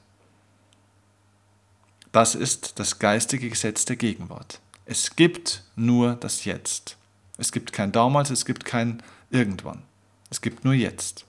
Das 2.13 2.37
ist 2.37 2.79
das 2.79 3.01
geistige 3.01 3.51
Gesetz 3.51 3.87
der 3.87 3.97
Gegenwart. 3.97 4.61
Es 4.87 5.17
gibt 5.17 5.65
nur 5.75 6.15
das 6.15 6.45
Jetzt. 6.45 6.97
Es 7.39 7.51
gibt 7.51 7.73
kein 7.73 7.91
damals, 7.91 8.31
es 8.31 8.45
gibt 8.45 8.65
kein 8.65 9.03
irgendwann. 9.31 9.83
Es 10.31 10.41
gibt 10.41 10.65
nur 10.65 10.75
jetzt. 10.75 11.27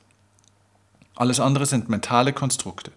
Alles 1.16 1.40
andere 1.40 1.66
sind 1.66 1.90
mentale 1.90 2.34
Konstrukte. 2.34 2.92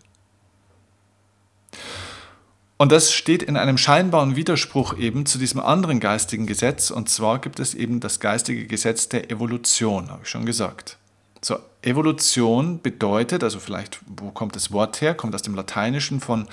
Und 2.77 2.93
das 2.93 3.13
steht 3.13 3.43
in 3.43 3.57
einem 3.57 3.77
scheinbaren 3.77 4.37
Widerspruch 4.37 4.97
eben 4.97 5.27
zu 5.27 5.39
diesem 5.39 5.61
anderen 5.61 5.99
geistigen 5.99 6.47
Gesetz. 6.47 6.91
Und 6.91 7.09
zwar 7.09 7.41
gibt 7.41 7.59
es 7.59 7.75
eben 7.75 7.99
das 7.99 8.21
geistige 8.21 8.67
Gesetz 8.67 9.09
der 9.09 9.33
Evolution, 9.33 10.11
habe 10.11 10.21
ich 10.23 10.29
schon 10.29 10.47
gesagt. 10.47 10.97
So, 11.43 11.59
Evolution 11.83 12.81
bedeutet, 12.81 13.43
also 13.43 13.59
vielleicht, 13.59 14.01
wo 14.07 14.31
kommt 14.31 14.55
das 14.55 14.71
Wort 14.73 15.01
her? 15.01 15.15
Kommt 15.15 15.35
aus 15.35 15.43
dem 15.43 15.55
Lateinischen 15.55 16.21
von 16.21 16.47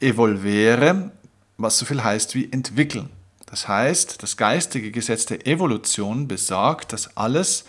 evolvere, 0.00 1.10
was 1.58 1.78
so 1.78 1.84
viel 1.84 2.02
heißt 2.02 2.34
wie 2.34 2.50
entwickeln. 2.50 3.10
Das 3.46 3.68
heißt, 3.68 4.22
das 4.22 4.36
geistige 4.36 4.90
Gesetz 4.90 5.26
der 5.26 5.46
Evolution 5.46 6.26
besagt, 6.26 6.92
dass 6.92 7.16
alles, 7.16 7.64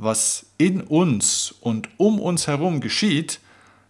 was 0.00 0.46
in 0.56 0.80
uns 0.80 1.52
und 1.60 1.88
um 1.98 2.20
uns 2.20 2.46
herum 2.46 2.80
geschieht, 2.80 3.40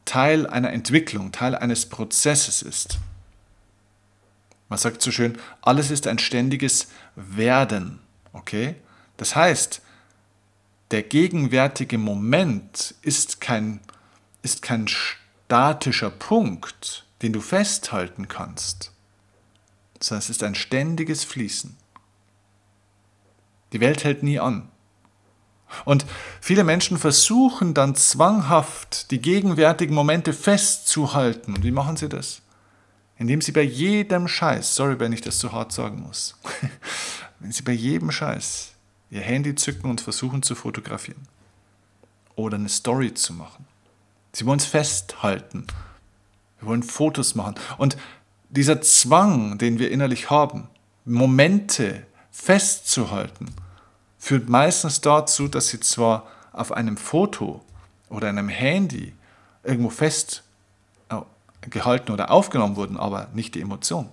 Teil 0.05 0.47
einer 0.47 0.73
Entwicklung, 0.73 1.31
Teil 1.31 1.55
eines 1.55 1.87
Prozesses 1.87 2.62
ist. 2.62 2.99
Man 4.69 4.79
sagt 4.79 5.02
so 5.02 5.12
schön, 5.12 5.38
alles 5.62 5.90
ist 5.90 6.07
ein 6.09 6.19
ständiges 6.19 6.88
Werden. 7.14 8.00
Okay? 8.33 8.75
Das 9.19 9.37
heißt, 9.37 9.83
der 10.90 11.05
gegenwärtige 11.05 11.99
Moment 11.99 12.95
ist 13.02 13.40
kein, 13.40 13.81
ist 14.43 14.62
kein 14.62 14.88
statischer 14.88 16.11
Punkt, 16.11 17.07
den 17.23 17.33
du 17.33 17.40
festhalten 17.40 18.26
kannst, 18.26 18.93
sondern 20.00 20.21
es 20.21 20.31
ist 20.31 20.43
ein 20.43 20.57
ständiges 20.57 21.23
Fließen. 21.23 21.76
Die 23.73 23.81
Welt 23.81 24.02
hält 24.02 24.25
nie 24.25 24.40
an. 24.40 24.69
Und 25.84 26.04
viele 26.40 26.64
Menschen 26.64 26.98
versuchen 26.98 27.74
dann 27.74 27.94
zwanghaft 27.94 29.10
die 29.10 29.20
gegenwärtigen 29.20 29.94
Momente 29.94 30.32
festzuhalten. 30.32 31.54
Und 31.54 31.64
wie 31.64 31.70
machen 31.70 31.96
sie 31.96 32.08
das? 32.08 32.42
Indem 33.16 33.40
sie 33.40 33.52
bei 33.52 33.62
jedem 33.62 34.28
Scheiß, 34.28 34.74
sorry, 34.74 34.98
wenn 34.98 35.12
ich 35.12 35.20
das 35.20 35.38
so 35.38 35.52
hart 35.52 35.72
sagen 35.72 36.00
muss, 36.00 36.36
wenn 37.38 37.52
sie 37.52 37.62
bei 37.62 37.72
jedem 37.72 38.10
Scheiß 38.10 38.72
ihr 39.10 39.20
Handy 39.20 39.54
zücken 39.54 39.90
und 39.90 40.00
versuchen 40.00 40.42
zu 40.42 40.54
fotografieren 40.54 41.26
oder 42.34 42.56
eine 42.56 42.68
Story 42.68 43.12
zu 43.14 43.32
machen. 43.34 43.66
Sie 44.32 44.46
wollen 44.46 44.58
es 44.58 44.66
festhalten 44.66 45.66
wir 46.60 46.68
wollen 46.68 46.82
Fotos 46.82 47.34
machen. 47.34 47.54
Und 47.78 47.96
dieser 48.50 48.80
Zwang, 48.82 49.58
den 49.58 49.78
wir 49.78 49.90
innerlich 49.90 50.30
haben, 50.30 50.68
Momente 51.04 52.06
festzuhalten, 52.30 53.46
führt 54.20 54.48
meistens 54.48 55.00
dazu, 55.00 55.48
dass 55.48 55.68
sie 55.68 55.80
zwar 55.80 56.28
auf 56.52 56.70
einem 56.70 56.96
Foto 56.96 57.64
oder 58.08 58.28
einem 58.28 58.48
Handy 58.48 59.12
irgendwo 59.64 59.90
festgehalten 59.90 62.12
oder 62.12 62.30
aufgenommen 62.30 62.76
wurden, 62.76 62.96
aber 62.96 63.28
nicht 63.34 63.56
die 63.56 63.62
Emotion. 63.62 64.08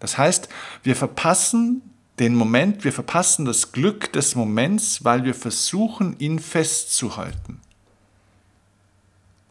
Das 0.00 0.18
heißt, 0.18 0.50
wir 0.82 0.96
verpassen 0.96 1.82
den 2.18 2.34
Moment, 2.34 2.84
wir 2.84 2.92
verpassen 2.92 3.44
das 3.44 3.72
Glück 3.72 4.12
des 4.12 4.34
Moments, 4.34 5.04
weil 5.04 5.24
wir 5.24 5.34
versuchen, 5.34 6.18
ihn 6.18 6.38
festzuhalten. 6.38 7.60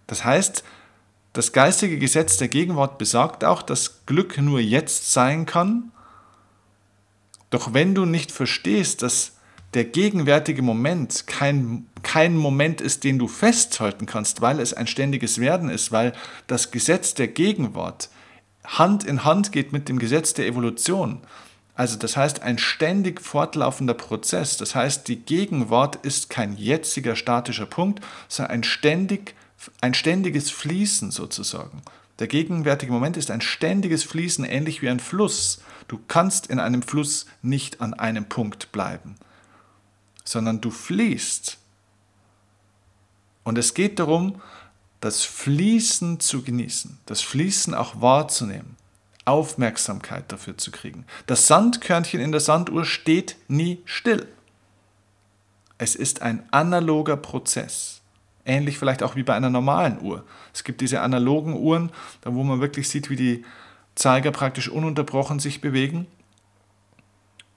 Das 0.07 0.23
heißt, 0.23 0.63
das 1.33 1.51
geistige 1.51 1.97
Gesetz 1.97 2.37
der 2.37 2.47
Gegenwart 2.47 2.97
besagt 2.97 3.43
auch, 3.43 3.63
dass 3.63 4.05
Glück 4.05 4.37
nur 4.37 4.59
jetzt 4.59 5.11
sein 5.11 5.45
kann. 5.45 5.91
Doch 7.53 7.72
wenn 7.75 7.93
du 7.93 8.05
nicht 8.05 8.31
verstehst, 8.31 9.03
dass 9.03 9.33
der 9.75 9.86
gegenwärtige 9.86 10.63
Moment 10.63 11.27
kein, 11.27 11.86
kein 12.01 12.36
Moment 12.36 12.81
ist, 12.81 13.03
den 13.03 13.19
du 13.19 13.27
festhalten 13.27 14.07
kannst, 14.07 14.41
weil 14.41 14.60
es 14.60 14.74
ein 14.74 14.88
ständiges 14.88 15.38
Werden 15.38 15.69
ist, 15.69 15.91
weil 15.91 16.13
das 16.48 16.72
Gesetz 16.72 17.13
der 17.13 17.27
Gegenwart 17.27 18.10
Hand 18.65 19.03
in 19.03 19.24
Hand 19.24 19.51
geht 19.51 19.72
mit 19.72 19.88
dem 19.88 20.00
Gesetz 20.00 20.33
der 20.33 20.48
Evolution. 20.48 21.22
Also 21.75 21.95
das 21.95 22.17
heißt 22.17 22.41
ein 22.41 22.57
ständig 22.57 23.22
fortlaufender 23.22 23.93
Prozess. 23.93 24.57
Das 24.57 24.74
heißt, 24.74 25.07
die 25.07 25.17
Gegenwart 25.17 25.98
ist 25.98 26.31
kein 26.31 26.57
jetziger 26.57 27.15
statischer 27.15 27.67
Punkt, 27.67 28.03
sondern 28.29 28.51
ein 28.51 28.63
ständig 28.63 29.36
ein 29.79 29.93
ständiges 29.93 30.50
Fließen 30.50 31.12
sozusagen. 31.12 31.83
Der 32.20 32.27
gegenwärtige 32.27 32.91
Moment 32.91 33.17
ist 33.17 33.32
ein 33.32 33.41
ständiges 33.41 34.03
Fließen, 34.03 34.46
ähnlich 34.46 34.82
wie 34.82 34.89
ein 34.89 35.00
Fluss. 35.00 35.62
Du 35.88 36.00
kannst 36.08 36.48
in 36.48 36.60
einem 36.60 36.82
Fluss 36.82 37.25
nicht 37.41 37.82
an 37.82 37.93
einem 37.93 38.25
Punkt 38.25 38.72
bleiben, 38.72 39.15
sondern 40.24 40.62
du 40.62 40.70
fließt. 40.70 41.58
Und 43.43 43.58
es 43.58 43.74
geht 43.74 44.00
darum, 44.00 44.41
das 45.01 45.24
Fließen 45.24 46.20
zu 46.20 46.43
genießen, 46.43 47.00
das 47.05 47.22
Fließen 47.22 47.74
auch 47.74 48.00
wahrzunehmen, 48.00 48.77
Aufmerksamkeit 49.25 50.32
dafür 50.32 50.58
zu 50.58 50.72
kriegen. 50.72 51.05
Das 51.25 51.48
Sandkörnchen 51.48 52.22
in 52.22 52.32
der 52.32 52.39
Sanduhr 52.39 52.86
steht 52.86 53.36
nie 53.48 53.82
still. 53.86 54.27
Es 55.77 55.96
ist 55.96 56.22
ein 56.22 56.48
analoger 56.51 57.17
Prozess. 57.17 58.02
Ähnlich 58.45 58.77
vielleicht 58.77 59.03
auch 59.03 59.15
wie 59.15 59.23
bei 59.23 59.33
einer 59.33 59.50
normalen 59.50 60.01
Uhr. 60.01 60.23
Es 60.53 60.63
gibt 60.63 60.81
diese 60.81 61.01
analogen 61.01 61.55
Uhren, 61.55 61.91
da 62.21 62.33
wo 62.33 62.43
man 62.43 62.59
wirklich 62.59 62.89
sieht, 62.89 63.09
wie 63.09 63.15
die 63.15 63.45
Zeiger 63.95 64.31
praktisch 64.31 64.69
ununterbrochen 64.69 65.39
sich 65.39 65.62
bewegen. 65.62 66.07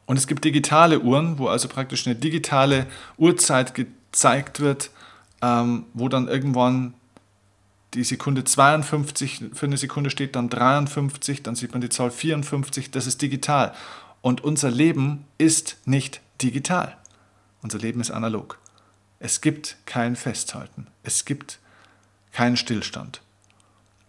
Und 0.06 0.16
es 0.16 0.26
gibt 0.26 0.44
digitale 0.44 1.00
Uhren, 1.00 1.38
wo 1.38 1.48
also 1.48 1.68
praktisch 1.68 2.06
eine 2.06 2.14
digitale 2.14 2.86
Uhrzeit 3.18 3.74
gezeigt 3.74 4.60
wird, 4.60 4.90
ähm, 5.42 5.86
wo 5.94 6.08
dann 6.08 6.28
irgendwann 6.28 6.94
die 7.94 8.04
Sekunde 8.04 8.44
52 8.44 9.44
für 9.52 9.66
eine 9.66 9.76
Sekunde 9.76 10.10
steht, 10.10 10.36
dann 10.36 10.48
53, 10.48 11.42
dann 11.42 11.56
sieht 11.56 11.72
man 11.72 11.80
die 11.80 11.88
Zahl 11.88 12.10
54, 12.10 12.90
das 12.90 13.06
ist 13.06 13.22
digital. 13.22 13.72
Und 14.20 14.44
unser 14.44 14.70
Leben 14.70 15.24
ist 15.38 15.78
nicht 15.86 16.20
digital. 16.42 16.96
Unser 17.62 17.78
Leben 17.78 18.00
ist 18.00 18.10
analog. 18.10 18.58
Es 19.18 19.40
gibt 19.40 19.76
kein 19.86 20.16
Festhalten. 20.16 20.86
Es 21.02 21.24
gibt 21.24 21.58
keinen 22.32 22.56
Stillstand. 22.56 23.22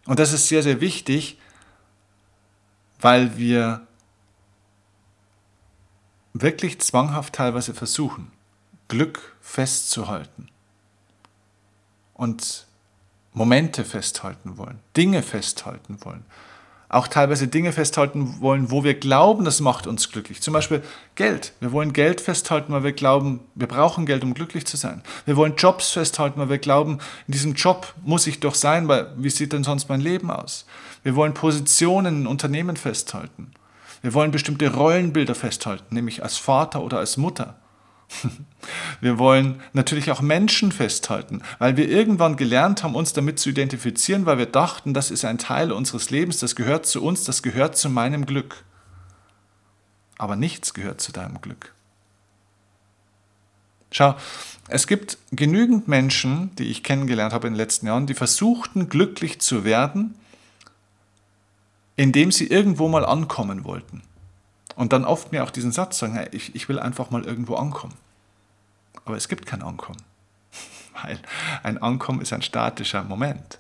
Und 0.06 0.20
das 0.20 0.34
ist 0.34 0.48
sehr, 0.48 0.64
sehr 0.64 0.82
wichtig, 0.82 1.38
weil 3.00 3.38
wir 3.38 3.88
wirklich 6.34 6.80
zwanghaft 6.80 7.36
teilweise 7.36 7.74
versuchen, 7.74 8.32
Glück 8.88 9.36
festzuhalten 9.42 10.50
und 12.14 12.68
Momente 13.34 13.86
festhalten 13.86 14.58
wollen, 14.58 14.80
Dinge 14.96 15.24
festhalten 15.24 16.04
wollen, 16.04 16.26
auch 16.90 17.08
teilweise 17.08 17.48
Dinge 17.48 17.74
festhalten 17.74 18.38
wollen, 18.40 18.72
wo 18.72 18.84
wir 18.84 18.94
glauben, 18.94 19.44
das 19.44 19.60
macht 19.60 19.88
uns 19.88 20.10
glücklich. 20.10 20.42
Zum 20.42 20.54
Beispiel 20.54 20.82
Geld. 21.16 21.52
Wir 21.60 21.74
wollen 21.74 21.92
Geld 21.92 22.22
festhalten, 22.22 22.72
weil 22.72 22.84
wir 22.84 22.94
glauben, 22.94 23.42
wir 23.56 23.68
brauchen 23.68 24.06
Geld, 24.06 24.24
um 24.24 24.34
glücklich 24.34 24.66
zu 24.66 24.78
sein. 24.78 25.02
Wir 25.26 25.36
wollen 25.36 25.56
Jobs 25.58 25.92
festhalten, 25.92 26.40
weil 26.40 26.50
wir 26.50 26.60
glauben, 26.60 27.00
in 27.28 27.34
diesem 27.34 27.54
Job 27.56 27.94
muss 28.06 28.26
ich 28.28 28.40
doch 28.40 28.56
sein, 28.56 28.88
weil 28.88 29.12
wie 29.18 29.30
sieht 29.30 29.52
denn 29.52 29.66
sonst 29.66 29.90
mein 29.90 30.00
Leben 30.00 30.32
aus? 30.32 30.66
Wir 31.04 31.16
wollen 31.16 31.34
Positionen 31.34 32.22
in 32.22 32.28
Unternehmen 32.28 32.78
festhalten. 32.78 33.52
Wir 34.02 34.14
wollen 34.14 34.32
bestimmte 34.32 34.74
Rollenbilder 34.74 35.36
festhalten, 35.36 35.94
nämlich 35.94 36.24
als 36.24 36.38
Vater 36.38 36.82
oder 36.82 37.00
als 37.00 37.18
Mutter. 37.18 37.56
Wir 39.02 39.20
wollen 39.20 39.62
natürlich 39.74 40.12
auch 40.12 40.22
Menschen 40.22 40.72
festhalten, 40.72 41.42
weil 41.60 41.78
wir 41.78 41.90
irgendwann 41.90 42.36
gelernt 42.36 42.84
haben, 42.84 42.96
uns 42.96 43.14
damit 43.14 43.40
zu 43.40 43.50
identifizieren, 43.50 44.26
weil 44.26 44.38
wir 44.38 44.46
dachten, 44.46 44.94
das 44.94 45.12
ist 45.12 45.24
ein 45.24 45.38
Teil 45.38 45.72
unseres 45.72 46.10
Lebens, 46.10 46.40
das 46.40 46.56
gehört 46.56 46.86
zu 46.86 47.04
uns, 47.04 47.24
das 47.24 47.44
gehört 47.44 47.78
zu 47.78 47.90
meinem 47.90 48.26
Glück. 48.26 48.64
Aber 50.18 50.36
nichts 50.36 50.74
gehört 50.74 51.00
zu 51.00 51.12
deinem 51.12 51.40
Glück. 51.42 51.74
Schau, 53.92 54.16
es 54.68 54.88
gibt 54.88 55.18
genügend 55.32 55.88
Menschen, 55.88 56.54
die 56.56 56.66
ich 56.66 56.84
kennengelernt 56.84 57.34
habe 57.34 57.48
in 57.48 57.54
den 57.54 57.58
letzten 57.58 57.88
Jahren, 57.88 58.08
die 58.08 58.16
versuchten, 58.16 58.90
glücklich 58.90 59.40
zu 59.40 59.64
werden, 59.64 60.16
indem 61.96 62.32
sie 62.32 62.48
irgendwo 62.48 62.88
mal 62.90 63.06
ankommen 63.06 63.64
wollten. 63.64 64.02
Und 64.78 64.94
dann 64.94 65.06
oft 65.06 65.32
mir 65.32 65.44
auch 65.44 65.50
diesen 65.50 65.72
Satz 65.72 65.98
sagen, 65.98 66.14
hey, 66.14 66.28
ich, 66.32 66.54
ich 66.54 66.70
will 66.70 66.78
einfach 66.78 67.10
mal 67.10 67.26
irgendwo 67.26 67.56
ankommen. 67.56 67.96
Aber 69.06 69.18
es 69.18 69.28
gibt 69.28 69.48
kein 69.48 69.64
Ankommen. 69.64 70.04
Weil 71.02 71.20
ein 71.64 71.82
Ankommen 71.82 72.22
ist 72.22 72.32
ein 72.32 72.44
statischer 72.44 73.04
Moment. 73.04 73.58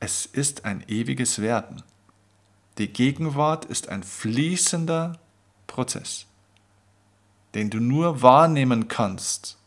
Es 0.00 0.26
ist 0.26 0.64
ein 0.64 0.84
ewiges 0.88 1.40
Werden. 1.40 1.84
Die 2.78 2.92
Gegenwart 2.92 3.66
ist 3.66 3.88
ein 3.88 4.02
fließender 4.02 5.16
Prozess, 5.68 6.26
den 7.54 7.70
du 7.70 7.78
nur 7.78 8.20
wahrnehmen 8.20 8.88
kannst 8.88 9.58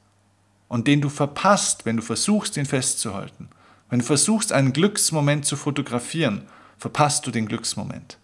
und 0.67 0.87
den 0.87 0.99
du 0.99 1.07
verpasst, 1.07 1.85
wenn 1.85 1.95
du 1.95 2.03
versuchst, 2.03 2.57
ihn 2.57 2.65
festzuhalten. 2.65 3.47
Wenn 3.89 3.99
du 3.99 4.05
versuchst, 4.05 4.51
einen 4.51 4.73
Glücksmoment 4.73 5.45
zu 5.45 5.55
fotografieren, 5.55 6.49
verpasst 6.77 7.25
du 7.25 7.31
den 7.31 7.47
Glücksmoment. 7.47 8.17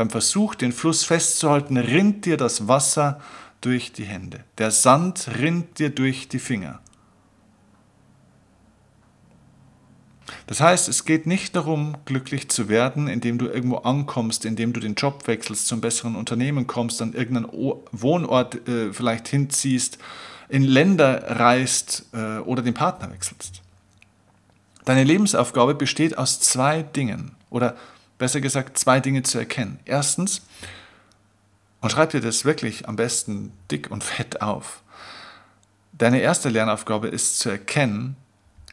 Beim 0.00 0.08
Versuch, 0.08 0.54
den 0.54 0.72
Fluss 0.72 1.04
festzuhalten, 1.04 1.76
rinnt 1.76 2.24
dir 2.24 2.38
das 2.38 2.68
Wasser 2.68 3.20
durch 3.60 3.92
die 3.92 4.06
Hände. 4.06 4.42
Der 4.56 4.70
Sand 4.70 5.28
rinnt 5.38 5.78
dir 5.78 5.90
durch 5.90 6.26
die 6.26 6.38
Finger. 6.38 6.80
Das 10.46 10.62
heißt, 10.62 10.88
es 10.88 11.04
geht 11.04 11.26
nicht 11.26 11.54
darum, 11.54 11.98
glücklich 12.06 12.48
zu 12.48 12.70
werden, 12.70 13.08
indem 13.08 13.36
du 13.36 13.48
irgendwo 13.48 13.76
ankommst, 13.76 14.46
indem 14.46 14.72
du 14.72 14.80
den 14.80 14.94
Job 14.94 15.26
wechselst, 15.26 15.66
zum 15.66 15.82
besseren 15.82 16.16
Unternehmen 16.16 16.66
kommst, 16.66 17.02
an 17.02 17.12
irgendeinen 17.12 17.52
Wohnort 17.92 18.66
äh, 18.66 18.94
vielleicht 18.94 19.28
hinziehst, 19.28 19.98
in 20.48 20.62
Länder 20.62 21.38
reist 21.38 22.06
äh, 22.14 22.38
oder 22.38 22.62
den 22.62 22.72
Partner 22.72 23.12
wechselst. 23.12 23.60
Deine 24.86 25.04
Lebensaufgabe 25.04 25.74
besteht 25.74 26.16
aus 26.16 26.40
zwei 26.40 26.84
Dingen 26.84 27.32
oder 27.50 27.76
besser 28.20 28.42
gesagt, 28.42 28.76
zwei 28.76 29.00
Dinge 29.00 29.22
zu 29.22 29.38
erkennen. 29.38 29.80
Erstens, 29.86 30.42
und 31.80 31.90
schreib 31.90 32.10
dir 32.10 32.20
das 32.20 32.44
wirklich 32.44 32.86
am 32.86 32.94
besten 32.94 33.52
dick 33.70 33.90
und 33.90 34.04
fett 34.04 34.42
auf. 34.42 34.82
Deine 35.92 36.20
erste 36.20 36.50
Lernaufgabe 36.50 37.08
ist 37.08 37.38
zu 37.38 37.48
erkennen, 37.48 38.16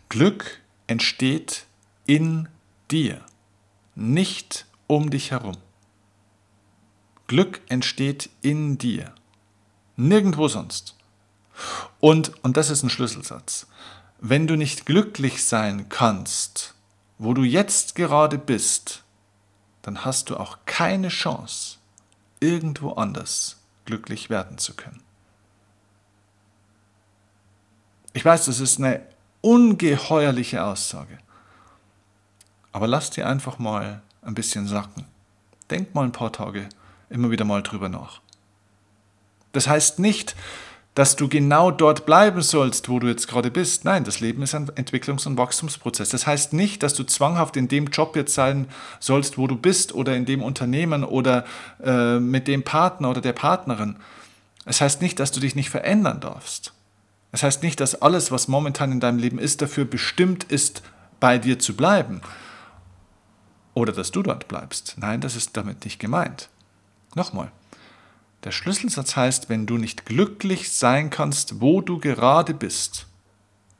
Glück 0.09 0.59
entsteht 0.85 1.65
in 2.05 2.49
dir, 2.91 3.21
nicht 3.95 4.65
um 4.85 5.09
dich 5.09 5.31
herum. 5.31 5.57
Glück 7.27 7.61
entsteht 7.69 8.29
in 8.41 8.77
dir, 8.77 9.13
nirgendwo 9.95 10.49
sonst. 10.49 10.95
Und, 12.01 12.43
und 12.43 12.57
das 12.57 12.69
ist 12.69 12.83
ein 12.83 12.89
Schlüsselsatz, 12.89 13.67
wenn 14.19 14.45
du 14.45 14.57
nicht 14.57 14.85
glücklich 14.85 15.45
sein 15.45 15.87
kannst, 15.87 16.75
wo 17.17 17.33
du 17.33 17.43
jetzt 17.43 17.95
gerade 17.95 18.37
bist, 18.37 19.05
dann 19.87 20.03
hast 20.03 20.29
du 20.29 20.35
auch 20.35 20.57
keine 20.65 21.07
Chance, 21.07 21.77
irgendwo 22.41 22.91
anders 22.91 23.55
glücklich 23.85 24.29
werden 24.29 24.57
zu 24.57 24.73
können. 24.73 25.01
Ich 28.11 28.25
weiß, 28.25 28.47
das 28.47 28.59
ist 28.59 28.79
eine 28.79 29.01
ungeheuerliche 29.39 30.61
Aussage, 30.61 31.19
aber 32.73 32.85
lass 32.85 33.11
dir 33.11 33.27
einfach 33.27 33.59
mal 33.59 34.01
ein 34.23 34.35
bisschen 34.35 34.67
sacken. 34.67 35.05
Denk 35.69 35.95
mal 35.95 36.03
ein 36.03 36.11
paar 36.11 36.33
Tage 36.33 36.67
immer 37.09 37.31
wieder 37.31 37.45
mal 37.45 37.63
drüber 37.63 37.87
nach. 37.87 38.19
Das 39.53 39.69
heißt 39.69 39.99
nicht, 39.99 40.35
dass 40.97 41.15
du 41.15 41.27
genau 41.27 41.69
dort 41.69 42.07
bleiben 42.07 42.41
sollst, 42.41 42.89
wo 42.89 42.97
du 42.97 43.05
jetzt 43.05 43.27
gerade 43.27 43.51
bist. 43.51 43.85
Nein, 43.85 44.03
das 44.03 44.19
Leben 44.19 44.41
ist 44.41 44.55
ein 44.55 44.67
Entwicklungs- 44.71 45.27
und 45.27 45.37
Wachstumsprozess. 45.37 46.09
Das 46.09 46.25
heißt 46.25 46.53
nicht, 46.53 46.81
dass 46.81 46.95
du 46.95 47.03
zwanghaft 47.03 47.55
in 47.55 47.67
dem 47.67 47.85
Job 47.85 48.15
jetzt 48.15 48.33
sein 48.33 48.67
sollst, 48.99 49.37
wo 49.37 49.45
du 49.45 49.55
bist 49.55 49.93
oder 49.93 50.15
in 50.15 50.25
dem 50.25 50.41
Unternehmen 50.41 51.03
oder 51.03 51.45
äh, 51.83 52.17
mit 52.17 52.47
dem 52.47 52.63
Partner 52.63 53.11
oder 53.11 53.21
der 53.21 53.33
Partnerin. 53.33 53.97
Es 54.65 54.81
heißt 54.81 54.99
nicht, 55.03 55.19
dass 55.19 55.31
du 55.31 55.39
dich 55.39 55.53
nicht 55.53 55.69
verändern 55.69 56.19
darfst. 56.19 56.73
Es 57.31 57.43
heißt 57.43 57.61
nicht, 57.61 57.79
dass 57.79 58.01
alles, 58.01 58.31
was 58.31 58.47
momentan 58.47 58.91
in 58.91 58.99
deinem 58.99 59.19
Leben 59.19 59.37
ist, 59.37 59.61
dafür 59.61 59.85
bestimmt 59.85 60.45
ist, 60.45 60.81
bei 61.19 61.37
dir 61.37 61.59
zu 61.59 61.75
bleiben 61.75 62.21
oder 63.75 63.93
dass 63.93 64.09
du 64.09 64.23
dort 64.23 64.47
bleibst. 64.47 64.95
Nein, 64.97 65.21
das 65.21 65.35
ist 65.35 65.55
damit 65.57 65.85
nicht 65.85 65.99
gemeint. 65.99 66.49
Nochmal, 67.13 67.51
der 68.47 68.53
Schlüsselsatz 68.53 69.17
heißt, 69.17 69.49
wenn 69.49 69.65
du 69.65 69.77
nicht 69.77 70.05
glücklich 70.05 70.71
sein 70.71 71.09
kannst, 71.09 71.59
wo 71.59 71.81
du 71.81 71.99
gerade 71.99 72.53
bist, 72.53 73.05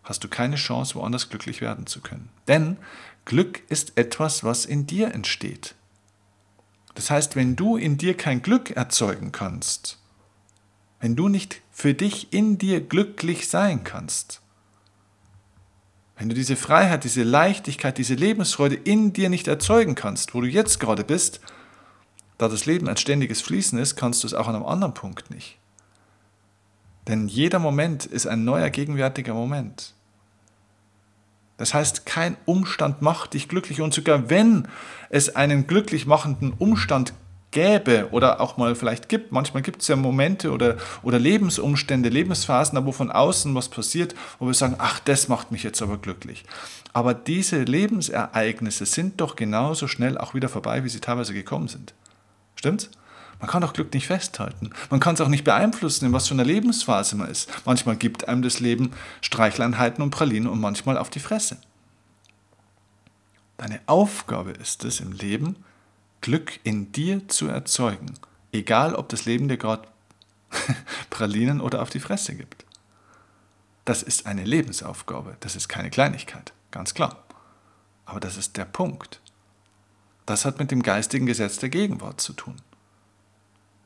hast 0.04 0.26
du 0.26 0.28
keine 0.28 0.58
Chance, 0.58 0.96
woanders 0.96 1.30
glücklich 1.30 1.62
werden 1.62 1.88
zu 1.88 2.02
können. 2.02 2.28
Denn 2.50 2.76
Glück 3.24 3.62
ist 3.70 3.98
etwas, 3.98 4.44
was 4.44 4.66
in 4.66 4.86
dir 4.86 5.14
entsteht. 5.14 5.74
Das 6.96 7.10
heißt, 7.10 7.38
wenn 7.38 7.56
du 7.56 7.78
in 7.78 7.98
dir 7.98 8.18
kein 8.18 8.42
Glück 8.42 8.72
erzeugen 8.72 9.32
kannst, 9.32 10.00
wenn 11.00 11.16
du 11.16 11.30
nicht 11.30 11.62
für 11.72 11.94
dich 11.94 12.34
in 12.34 12.58
dir 12.58 12.82
glücklich 12.82 13.48
sein 13.48 13.86
kannst, 13.86 14.42
wenn 16.18 16.28
du 16.28 16.36
diese 16.36 16.58
Freiheit, 16.58 17.06
diese 17.06 17.24
Leichtigkeit, 17.24 17.98
diese 17.98 18.16
Lebensfreude 18.16 18.76
in 18.76 19.14
dir 19.14 19.30
nicht 19.30 19.48
erzeugen 19.48 19.96
kannst, 19.96 20.34
wo 20.34 20.42
du 20.42 20.48
jetzt 20.48 20.82
gerade 20.82 21.06
bist, 21.06 21.40
da 22.38 22.48
das 22.48 22.66
Leben 22.66 22.88
ein 22.88 22.98
ständiges 22.98 23.42
Fließen 23.42 23.80
ist, 23.80 23.96
kannst 23.96 24.24
du 24.24 24.28
es 24.28 24.34
auch 24.34 24.48
an 24.48 24.56
einem 24.56 24.66
anderen 24.66 24.94
Punkt 24.94 25.32
nicht. 25.32 25.58
Denn 27.08 27.28
jeder 27.28 27.60
Moment 27.60 28.06
ist 28.06 28.28
ein 28.28 28.44
neuer 28.44 28.70
gegenwärtiger 28.70 29.34
Moment. 29.34 29.94
Das 31.58 31.74
heißt, 31.74 32.06
kein 32.06 32.38
Umstand 32.46 33.02
macht 33.02 33.34
dich 33.34 33.48
glücklich 33.48 33.82
und 33.82 33.94
sogar 33.94 34.30
wenn 34.30 34.68
es 35.10 35.36
einen 35.36 35.66
glücklich 35.66 36.06
machenden 36.06 36.54
Umstand 36.54 37.14
gäbe 37.52 38.10
oder 38.12 38.42
auch 38.42 38.58
mal 38.58 38.76
vielleicht 38.76 39.10
gibt, 39.10 39.32
manchmal 39.32 39.64
gibt 39.64 39.82
es 39.82 39.88
ja 39.88 39.96
Momente 39.96 40.52
oder, 40.52 40.78
oder 41.02 41.18
Lebensumstände, 41.18 42.10
Lebensphasen, 42.10 42.86
wo 42.86 42.92
von 42.92 43.10
außen 43.10 43.56
was 43.56 43.70
passiert, 43.70 44.14
wo 44.38 44.46
wir 44.46 44.54
sagen, 44.54 44.76
ach, 44.78 45.00
das 45.00 45.28
macht 45.28 45.52
mich 45.52 45.64
jetzt 45.64 45.82
aber 45.82 45.98
glücklich. 45.98 46.44
Aber 46.94 47.14
diese 47.14 47.64
Lebensereignisse 47.64 48.86
sind 48.86 49.22
doch 49.22 49.36
genauso 49.36 49.88
schnell 49.88 50.18
auch 50.18 50.34
wieder 50.34 50.50
vorbei, 50.50 50.84
wie 50.84 50.90
sie 50.90 51.00
teilweise 51.00 51.34
gekommen 51.34 51.70
sind. 51.70 51.94
Stimmt's? 52.58 52.90
Man 53.40 53.50
kann 53.50 53.62
doch 53.62 53.74
Glück 53.74 53.94
nicht 53.94 54.08
festhalten. 54.08 54.72
Man 54.90 55.00
kann 55.00 55.14
es 55.14 55.22
auch 55.22 55.28
nicht 55.28 55.44
beeinflussen, 55.44 56.06
in 56.06 56.14
was 56.14 56.28
für 56.28 56.34
einer 56.34 56.44
Lebensphase 56.44 57.16
man 57.16 57.30
ist. 57.30 57.50
Manchmal 57.66 57.96
gibt 57.96 58.28
einem 58.28 58.42
das 58.42 58.60
Leben 58.60 58.92
Streichleinheiten 59.22 60.04
und 60.04 60.10
Pralinen 60.10 60.50
und 60.50 60.60
manchmal 60.60 60.98
auf 60.98 61.12
die 61.12 61.20
Fresse. 61.20 61.58
Deine 63.58 63.80
Aufgabe 63.86 64.52
ist 64.52 64.84
es 64.86 65.00
im 65.00 65.12
Leben, 65.12 65.56
Glück 66.22 66.60
in 66.64 66.92
dir 66.92 67.28
zu 67.28 67.48
erzeugen. 67.48 68.14
Egal, 68.52 68.96
ob 68.96 69.10
das 69.10 69.26
Leben 69.26 69.48
dir 69.48 69.58
gerade 69.58 69.88
Pralinen 71.10 71.62
oder 71.62 71.82
auf 71.82 71.90
die 71.90 72.00
Fresse 72.00 72.36
gibt. 72.36 72.66
Das 73.86 74.04
ist 74.04 74.26
eine 74.26 74.44
Lebensaufgabe. 74.44 75.38
Das 75.40 75.56
ist 75.56 75.68
keine 75.68 75.90
Kleinigkeit. 75.90 76.54
Ganz 76.72 76.94
klar. 76.94 77.24
Aber 78.06 78.20
das 78.20 78.36
ist 78.38 78.58
der 78.58 78.66
Punkt. 78.66 79.22
Das 80.28 80.44
hat 80.44 80.60
mit 80.60 80.72
dem 80.72 80.84
geistigen 80.84 81.26
Gesetz 81.26 81.58
der 81.58 81.70
Gegenwart 81.70 82.20
zu 82.20 82.34
tun. 82.34 82.56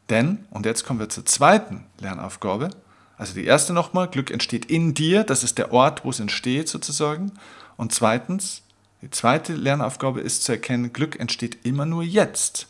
Denn, 0.09 0.45
und 0.49 0.65
jetzt 0.65 0.83
kommen 0.83 0.99
wir 0.99 1.07
zur 1.07 1.25
zweiten 1.25 1.85
Lernaufgabe, 1.99 2.71
also 3.15 3.35
die 3.35 3.45
erste 3.45 3.73
nochmal, 3.73 4.07
Glück 4.07 4.31
entsteht 4.31 4.65
in 4.65 4.95
dir, 4.95 5.23
das 5.23 5.43
ist 5.43 5.59
der 5.59 5.71
Ort, 5.71 6.03
wo 6.03 6.09
es 6.09 6.19
entsteht 6.19 6.67
sozusagen. 6.67 7.31
Und 7.77 7.93
zweitens, 7.93 8.63
die 9.03 9.11
zweite 9.11 9.53
Lernaufgabe 9.53 10.19
ist 10.19 10.43
zu 10.43 10.53
erkennen, 10.53 10.91
Glück 10.91 11.19
entsteht 11.19 11.63
immer 11.63 11.85
nur 11.85 12.01
jetzt. 12.01 12.67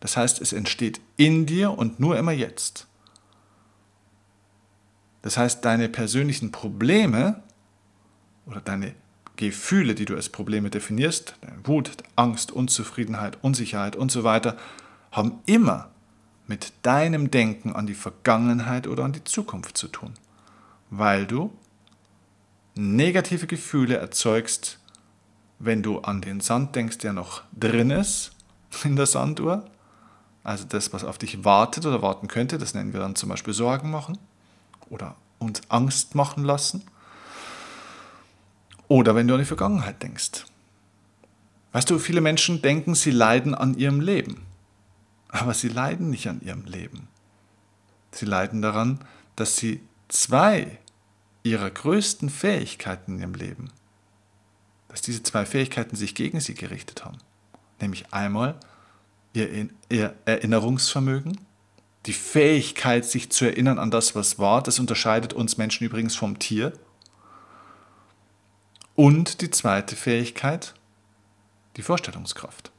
Das 0.00 0.16
heißt, 0.16 0.40
es 0.40 0.52
entsteht 0.52 1.00
in 1.16 1.46
dir 1.46 1.78
und 1.78 2.00
nur 2.00 2.18
immer 2.18 2.32
jetzt. 2.32 2.88
Das 5.22 5.36
heißt, 5.36 5.64
deine 5.64 5.88
persönlichen 5.88 6.50
Probleme 6.50 7.40
oder 8.46 8.60
deine 8.60 8.96
Gefühle, 9.50 9.94
die 9.94 10.04
du 10.04 10.14
als 10.14 10.28
Probleme 10.28 10.70
definierst, 10.70 11.34
Wut, 11.64 11.90
Angst, 12.16 12.52
Unzufriedenheit, 12.52 13.38
Unsicherheit 13.42 13.96
und 13.96 14.12
so 14.12 14.24
weiter, 14.24 14.56
haben 15.10 15.40
immer 15.46 15.90
mit 16.46 16.72
deinem 16.82 17.30
Denken 17.30 17.72
an 17.72 17.86
die 17.86 17.94
Vergangenheit 17.94 18.86
oder 18.86 19.04
an 19.04 19.12
die 19.12 19.24
Zukunft 19.24 19.76
zu 19.76 19.88
tun, 19.88 20.14
weil 20.90 21.26
du 21.26 21.52
negative 22.74 23.46
Gefühle 23.46 23.96
erzeugst, 23.96 24.78
wenn 25.58 25.82
du 25.82 26.00
an 26.00 26.20
den 26.20 26.40
Sand 26.40 26.74
denkst, 26.74 26.98
der 26.98 27.12
noch 27.12 27.42
drin 27.58 27.90
ist 27.90 28.32
in 28.84 28.96
der 28.96 29.06
Sanduhr, 29.06 29.64
also 30.44 30.64
das, 30.68 30.92
was 30.92 31.04
auf 31.04 31.18
dich 31.18 31.44
wartet 31.44 31.86
oder 31.86 32.02
warten 32.02 32.28
könnte, 32.28 32.58
das 32.58 32.74
nennen 32.74 32.92
wir 32.92 33.00
dann 33.00 33.14
zum 33.16 33.28
Beispiel 33.28 33.54
Sorgen 33.54 33.90
machen 33.90 34.18
oder 34.88 35.14
uns 35.38 35.60
Angst 35.68 36.14
machen 36.14 36.44
lassen. 36.44 36.82
Oder 38.92 39.14
wenn 39.14 39.26
du 39.26 39.32
an 39.32 39.40
die 39.40 39.46
Vergangenheit 39.46 40.02
denkst. 40.02 40.44
Weißt 41.72 41.88
du, 41.88 41.98
viele 41.98 42.20
Menschen 42.20 42.60
denken, 42.60 42.94
sie 42.94 43.10
leiden 43.10 43.54
an 43.54 43.78
ihrem 43.78 44.02
Leben. 44.02 44.42
Aber 45.28 45.54
sie 45.54 45.68
leiden 45.68 46.10
nicht 46.10 46.28
an 46.28 46.42
ihrem 46.42 46.66
Leben. 46.66 47.08
Sie 48.10 48.26
leiden 48.26 48.60
daran, 48.60 48.98
dass 49.34 49.56
sie 49.56 49.80
zwei 50.08 50.78
ihrer 51.42 51.70
größten 51.70 52.28
Fähigkeiten 52.28 53.14
in 53.14 53.20
ihrem 53.20 53.34
Leben, 53.34 53.70
dass 54.88 55.00
diese 55.00 55.22
zwei 55.22 55.46
Fähigkeiten 55.46 55.96
sich 55.96 56.14
gegen 56.14 56.40
sie 56.40 56.52
gerichtet 56.52 57.02
haben. 57.02 57.16
Nämlich 57.80 58.12
einmal 58.12 58.56
ihr, 59.32 59.70
ihr 59.88 60.14
Erinnerungsvermögen, 60.26 61.40
die 62.04 62.12
Fähigkeit, 62.12 63.06
sich 63.06 63.30
zu 63.30 63.46
erinnern 63.46 63.78
an 63.78 63.90
das, 63.90 64.14
was 64.14 64.38
war, 64.38 64.62
das 64.62 64.78
unterscheidet 64.78 65.32
uns 65.32 65.56
Menschen 65.56 65.86
übrigens 65.86 66.14
vom 66.14 66.38
Tier. 66.38 66.74
Und 68.94 69.40
die 69.40 69.50
zweite 69.50 69.96
Fähigkeit, 69.96 70.74
die 71.76 71.82
Vorstellungskraft, 71.82 72.70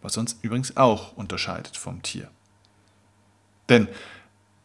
was 0.00 0.16
uns 0.16 0.38
übrigens 0.42 0.76
auch 0.76 1.16
unterscheidet 1.16 1.76
vom 1.76 2.02
Tier. 2.02 2.30
Denn 3.68 3.88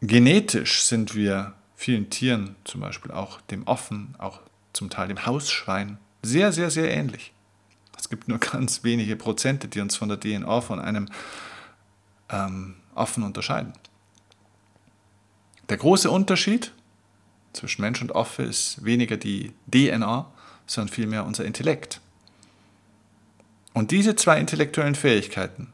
genetisch 0.00 0.82
sind 0.82 1.14
wir 1.14 1.54
vielen 1.74 2.08
Tieren, 2.08 2.56
zum 2.64 2.80
Beispiel 2.80 3.10
auch 3.10 3.40
dem 3.42 3.66
Affen, 3.66 4.14
auch 4.18 4.40
zum 4.72 4.90
Teil 4.90 5.08
dem 5.08 5.26
Hausschwein, 5.26 5.98
sehr, 6.22 6.52
sehr, 6.52 6.70
sehr 6.70 6.90
ähnlich. 6.90 7.32
Es 7.98 8.08
gibt 8.08 8.28
nur 8.28 8.38
ganz 8.52 8.84
wenige 8.84 9.16
Prozente, 9.16 9.68
die 9.68 9.80
uns 9.80 9.96
von 9.96 10.08
der 10.08 10.20
DNA 10.20 10.60
von 10.60 10.80
einem 10.80 11.08
ähm, 12.30 12.76
Affen 12.94 13.24
unterscheiden. 13.24 13.72
Der 15.68 15.78
große 15.78 16.10
Unterschied 16.10 16.72
zwischen 17.52 17.82
Mensch 17.82 18.02
und 18.02 18.14
Affe 18.14 18.42
ist 18.42 18.84
weniger 18.84 19.16
die 19.16 19.52
DNA, 19.72 20.30
sondern 20.66 20.92
vielmehr 20.92 21.24
unser 21.24 21.44
Intellekt. 21.44 22.00
Und 23.72 23.90
diese 23.90 24.16
zwei 24.16 24.38
intellektuellen 24.38 24.94
Fähigkeiten, 24.94 25.72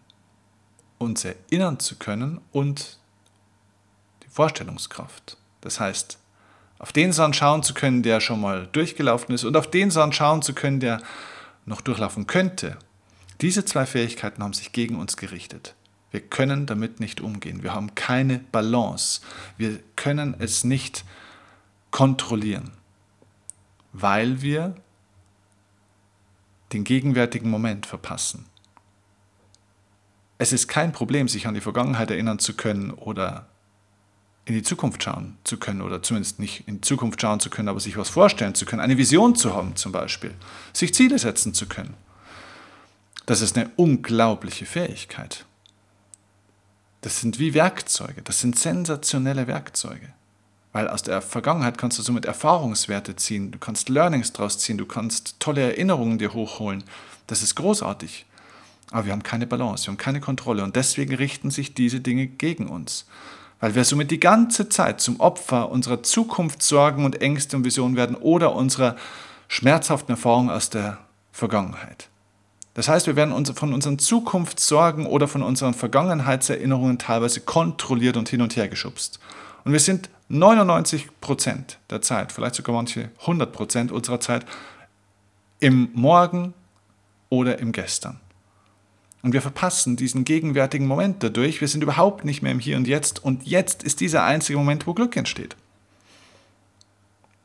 uns 0.98 1.24
erinnern 1.24 1.78
zu 1.78 1.96
können 1.96 2.40
und 2.52 2.98
die 4.22 4.28
Vorstellungskraft, 4.28 5.36
das 5.60 5.80
heißt, 5.80 6.18
auf 6.78 6.92
den 6.92 7.12
Sand 7.12 7.36
schauen 7.36 7.62
zu 7.62 7.74
können, 7.74 8.02
der 8.02 8.20
schon 8.20 8.40
mal 8.40 8.66
durchgelaufen 8.72 9.34
ist 9.34 9.44
und 9.44 9.56
auf 9.56 9.70
den 9.70 9.90
Sand 9.90 10.14
schauen 10.14 10.40
zu 10.40 10.54
können, 10.54 10.80
der 10.80 11.02
noch 11.66 11.82
durchlaufen 11.82 12.26
könnte, 12.26 12.78
diese 13.40 13.64
zwei 13.64 13.86
Fähigkeiten 13.86 14.42
haben 14.42 14.54
sich 14.54 14.72
gegen 14.72 14.96
uns 14.96 15.16
gerichtet. 15.16 15.74
Wir 16.10 16.20
können 16.20 16.66
damit 16.66 17.00
nicht 17.00 17.20
umgehen. 17.20 17.62
Wir 17.62 17.72
haben 17.72 17.94
keine 17.94 18.38
Balance. 18.38 19.20
Wir 19.56 19.78
können 19.96 20.34
es 20.38 20.64
nicht 20.64 21.04
kontrollieren, 21.90 22.72
weil 23.92 24.42
wir 24.42 24.74
den 26.72 26.84
gegenwärtigen 26.84 27.50
Moment 27.50 27.86
verpassen. 27.86 28.46
Es 30.38 30.52
ist 30.52 30.68
kein 30.68 30.92
Problem, 30.92 31.28
sich 31.28 31.46
an 31.46 31.54
die 31.54 31.60
Vergangenheit 31.60 32.10
erinnern 32.10 32.38
zu 32.38 32.54
können 32.54 32.92
oder 32.92 33.46
in 34.46 34.54
die 34.54 34.62
Zukunft 34.62 35.02
schauen 35.02 35.36
zu 35.44 35.58
können 35.58 35.82
oder 35.82 36.02
zumindest 36.02 36.38
nicht 36.38 36.66
in 36.66 36.76
die 36.76 36.80
Zukunft 36.80 37.20
schauen 37.20 37.40
zu 37.40 37.50
können, 37.50 37.68
aber 37.68 37.80
sich 37.80 37.96
was 37.96 38.08
vorstellen 38.08 38.54
zu 38.54 38.64
können, 38.64 38.80
eine 38.80 38.98
Vision 38.98 39.34
zu 39.34 39.54
haben 39.54 39.76
zum 39.76 39.92
Beispiel, 39.92 40.34
sich 40.72 40.94
Ziele 40.94 41.18
setzen 41.18 41.54
zu 41.54 41.66
können. 41.66 41.94
Das 43.26 43.42
ist 43.42 43.56
eine 43.56 43.70
unglaubliche 43.76 44.66
Fähigkeit. 44.66 45.44
Das 47.02 47.20
sind 47.20 47.38
wie 47.38 47.54
Werkzeuge, 47.54 48.22
das 48.22 48.40
sind 48.40 48.58
sensationelle 48.58 49.46
Werkzeuge. 49.46 50.12
Weil 50.72 50.88
aus 50.88 51.02
der 51.02 51.20
Vergangenheit 51.20 51.78
kannst 51.78 51.98
du 51.98 52.02
somit 52.02 52.24
Erfahrungswerte 52.24 53.16
ziehen, 53.16 53.50
du 53.50 53.58
kannst 53.58 53.88
Learnings 53.88 54.32
draus 54.32 54.58
ziehen, 54.58 54.78
du 54.78 54.86
kannst 54.86 55.40
tolle 55.40 55.62
Erinnerungen 55.62 56.18
dir 56.18 56.32
hochholen. 56.32 56.84
Das 57.26 57.42
ist 57.42 57.56
großartig. 57.56 58.26
Aber 58.92 59.06
wir 59.06 59.12
haben 59.12 59.22
keine 59.22 59.46
Balance, 59.46 59.86
wir 59.86 59.92
haben 59.92 59.98
keine 59.98 60.20
Kontrolle 60.20 60.62
und 60.62 60.76
deswegen 60.76 61.14
richten 61.14 61.50
sich 61.50 61.74
diese 61.74 62.00
Dinge 62.00 62.26
gegen 62.26 62.68
uns. 62.68 63.06
Weil 63.58 63.74
wir 63.74 63.84
somit 63.84 64.10
die 64.10 64.20
ganze 64.20 64.68
Zeit 64.68 65.00
zum 65.00 65.20
Opfer 65.20 65.70
unserer 65.70 66.02
Zukunftssorgen 66.02 67.04
und 67.04 67.20
Ängste 67.20 67.56
und 67.56 67.64
Visionen 67.64 67.96
werden 67.96 68.16
oder 68.16 68.54
unserer 68.54 68.96
schmerzhaften 69.48 70.12
Erfahrungen 70.12 70.50
aus 70.50 70.70
der 70.70 70.98
Vergangenheit. 71.32 72.08
Das 72.74 72.88
heißt, 72.88 73.06
wir 73.06 73.16
werden 73.16 73.44
von 73.46 73.74
unseren 73.74 73.98
Zukunftssorgen 73.98 75.06
oder 75.06 75.28
von 75.28 75.42
unseren 75.42 75.74
Vergangenheitserinnerungen 75.74 76.98
teilweise 76.98 77.40
kontrolliert 77.40 78.16
und 78.16 78.28
hin 78.28 78.42
und 78.42 78.56
her 78.56 78.68
geschubst. 78.68 79.18
Und 79.64 79.72
wir 79.72 79.80
sind 79.80 80.08
99 80.30 81.08
Prozent 81.20 81.78
der 81.90 82.02
Zeit, 82.02 82.30
vielleicht 82.30 82.54
sogar 82.54 82.74
manche 82.74 83.10
100 83.20 83.52
Prozent 83.52 83.92
unserer 83.92 84.20
Zeit, 84.20 84.46
im 85.58 85.90
Morgen 85.92 86.54
oder 87.28 87.58
im 87.58 87.72
Gestern. 87.72 88.20
Und 89.22 89.32
wir 89.32 89.42
verpassen 89.42 89.96
diesen 89.96 90.24
gegenwärtigen 90.24 90.86
Moment 90.86 91.22
dadurch. 91.22 91.60
Wir 91.60 91.68
sind 91.68 91.82
überhaupt 91.82 92.24
nicht 92.24 92.42
mehr 92.42 92.52
im 92.52 92.60
Hier 92.60 92.76
und 92.76 92.86
Jetzt. 92.86 93.22
Und 93.22 93.46
jetzt 93.46 93.82
ist 93.82 94.00
dieser 94.00 94.24
einzige 94.24 94.58
Moment, 94.58 94.86
wo 94.86 94.94
Glück 94.94 95.16
entsteht. 95.16 95.56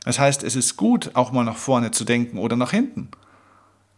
Das 0.04 0.20
heißt, 0.20 0.44
es 0.44 0.56
ist 0.56 0.78
gut, 0.78 1.12
auch 1.16 1.32
mal 1.32 1.44
nach 1.44 1.58
vorne 1.58 1.92
zu 1.92 2.06
denken 2.06 2.38
oder 2.38 2.56
nach 2.56 2.72
hinten. 2.72 3.10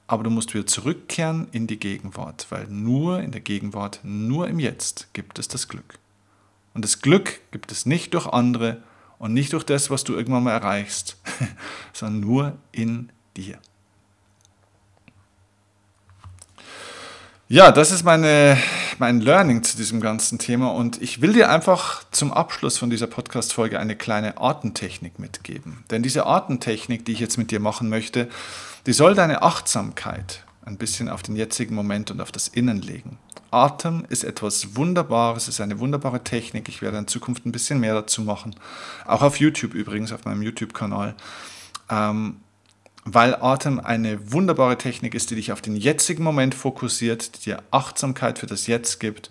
Aber 0.08 0.24
du 0.24 0.30
musst 0.30 0.54
wieder 0.54 0.66
zurückkehren 0.66 1.50
in 1.52 1.68
die 1.68 1.78
Gegenwart, 1.78 2.48
weil 2.50 2.66
nur 2.68 3.20
in 3.20 3.32
der 3.32 3.42
Gegenwart, 3.42 4.00
nur 4.04 4.48
im 4.48 4.60
Jetzt 4.60 5.10
gibt 5.14 5.38
es 5.38 5.50
das 5.50 5.68
Glück. 5.68 6.00
Und 6.78 6.84
das 6.84 7.02
Glück 7.02 7.40
gibt 7.50 7.72
es 7.72 7.88
nicht 7.88 8.14
durch 8.14 8.28
andere 8.28 8.84
und 9.18 9.34
nicht 9.34 9.54
durch 9.54 9.64
das, 9.64 9.90
was 9.90 10.04
du 10.04 10.14
irgendwann 10.14 10.44
mal 10.44 10.52
erreichst, 10.52 11.18
sondern 11.92 12.20
nur 12.20 12.58
in 12.72 13.12
dir. 13.36 13.58
Ja, 17.48 17.72
das 17.72 17.90
ist 17.90 18.04
meine, 18.04 18.60
mein 19.00 19.22
Learning 19.22 19.64
zu 19.64 19.76
diesem 19.76 20.02
ganzen 20.02 20.38
Thema 20.38 20.72
und 20.72 21.02
ich 21.02 21.20
will 21.20 21.34
dir 21.34 21.50
einfach 21.50 22.04
zum 22.12 22.32
Abschluss 22.32 22.78
von 22.78 22.92
dieser 22.92 23.08
Podcast-Folge 23.08 23.80
eine 23.80 23.96
kleine 23.96 24.38
Artentechnik 24.38 25.18
mitgeben. 25.18 25.84
Denn 25.90 26.04
diese 26.04 26.28
Artentechnik, 26.28 27.06
die 27.06 27.14
ich 27.14 27.20
jetzt 27.20 27.40
mit 27.40 27.50
dir 27.50 27.60
machen 27.60 27.90
möchte, 27.90 28.30
die 28.86 28.94
soll 28.94 29.16
deine 29.16 29.42
Achtsamkeit 29.42 30.46
ein 30.68 30.78
bisschen 30.78 31.10
auf 31.10 31.24
den 31.24 31.36
jetzigen 31.36 31.74
Moment 31.74 32.12
und 32.12 32.22
auf 32.22 32.32
das 32.32 32.48
Innen 32.50 32.82
legen. 32.82 33.18
Atem 33.52 34.06
ist 34.10 34.24
etwas 34.24 34.76
Wunderbares, 34.76 35.48
ist 35.48 35.62
eine 35.62 35.80
wunderbare 35.80 36.24
Technik. 36.24 36.68
Ich 36.68 36.82
werde 36.82 36.98
in 36.98 37.08
Zukunft 37.08 37.46
ein 37.46 37.54
bisschen 37.54 37.80
mehr 37.80 37.94
dazu 37.94 38.22
machen. 38.22 38.56
Auch 39.06 39.22
auf 39.22 39.40
YouTube 39.40 39.74
übrigens, 39.74 40.12
auf 40.12 40.26
meinem 40.26 40.42
YouTube-Kanal. 40.42 41.16
Ähm, 41.90 42.38
weil 43.06 43.36
Atem 43.36 43.80
eine 43.80 44.34
wunderbare 44.34 44.78
Technik 44.78 45.16
ist, 45.16 45.32
die 45.32 45.36
dich 45.36 45.54
auf 45.54 45.62
den 45.62 45.78
jetzigen 45.78 46.24
Moment 46.24 46.54
fokussiert, 46.54 47.38
die 47.38 47.52
dir 47.52 47.64
Achtsamkeit 47.72 48.38
für 48.38 48.48
das 48.48 48.68
Jetzt 48.68 49.00
gibt 49.00 49.30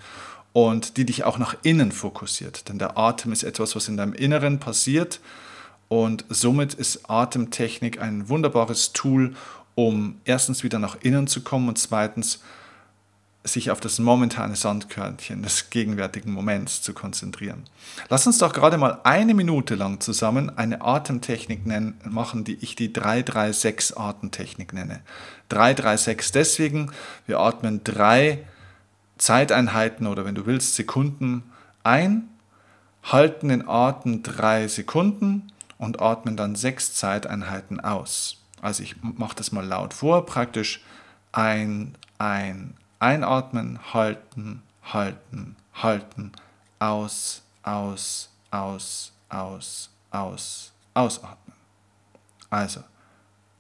und 0.55 0.96
die 0.96 1.05
dich 1.05 1.25
auch 1.25 1.37
nach 1.37 1.55
innen 1.62 1.92
fokussiert. 1.92 2.70
Denn 2.70 2.79
der 2.79 2.96
Atem 2.96 3.33
ist 3.33 3.42
etwas, 3.42 3.77
was 3.77 3.88
in 3.88 3.99
deinem 3.99 4.14
Inneren 4.14 4.59
passiert 4.59 5.20
und 5.88 6.25
somit 6.31 6.72
ist 6.72 7.11
Atemtechnik 7.11 8.01
ein 8.01 8.31
wunderbares 8.31 8.92
Tool, 8.94 9.35
um 9.77 10.21
erstens 10.25 10.65
wieder 10.65 10.81
nach 10.81 10.97
innen 11.03 11.29
zu 11.29 11.43
kommen 11.43 11.69
und 11.69 11.79
zweitens 11.79 12.41
sich 13.45 13.71
auf 13.71 13.79
das 13.79 13.99
momentane 13.99 14.57
Sandkörnchen 14.57 15.43
des 15.43 15.71
gegenwärtigen 15.71 16.33
Moments 16.33 16.83
zu 16.83 16.95
konzentrieren. 16.95 17.62
Lass 18.09 18.27
uns 18.27 18.39
doch 18.39 18.53
gerade 18.53 18.79
mal 18.79 19.01
eine 19.05 19.35
Minute 19.35 19.77
lang 19.77 20.01
zusammen 20.01 20.51
eine 20.57 20.83
Atemtechnik 20.83 21.65
nennen, 21.65 22.01
machen, 22.05 22.43
die 22.43 22.59
ich 22.61 22.75
die 22.75 22.89
336-Atemtechnik 22.89 24.73
nenne. 24.73 25.01
336 25.51 26.33
deswegen, 26.33 26.91
wir 27.27 27.39
atmen 27.39 27.83
drei 27.85 28.45
Zeiteinheiten 29.19 30.07
oder 30.07 30.25
wenn 30.25 30.35
du 30.35 30.47
willst 30.47 30.75
Sekunden 30.75 31.45
ein, 31.85 32.29
halten 33.05 33.49
den 33.49 33.69
Atem 33.69 34.23
drei 34.23 34.67
Sekunden 34.67 35.53
und 35.79 36.01
atmen 36.01 36.37
dann 36.37 36.57
sechs 36.57 36.95
Zeiteinheiten 36.95 37.79
aus. 37.79 38.43
Also 38.67 38.83
ich 38.83 39.01
mache 39.01 39.37
das 39.37 39.53
mal 39.53 39.65
laut 39.65 39.95
vor, 39.95 40.27
praktisch 40.27 40.83
ein, 41.31 41.95
ein, 42.19 42.75
einatmen, 42.99 43.79
halten, 43.95 44.61
halten, 44.83 45.55
halten, 45.73 46.33
aus, 46.81 47.43
aus, 47.63 48.29
aus, 48.51 49.13
aus, 49.29 49.91
aus, 50.11 50.73
ausatmen. 50.95 51.57
Also 52.51 52.83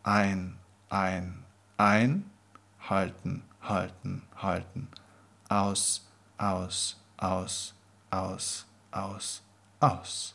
ein, 0.02 0.58
ein, 0.90 1.44
ein, 1.76 2.28
halten, 2.90 3.44
halten, 3.62 4.22
halten, 4.42 4.88
aus, 5.48 6.04
aus, 6.36 6.96
aus, 7.16 7.74
aus, 8.10 8.64
aus, 8.90 9.42
aus. 9.78 10.34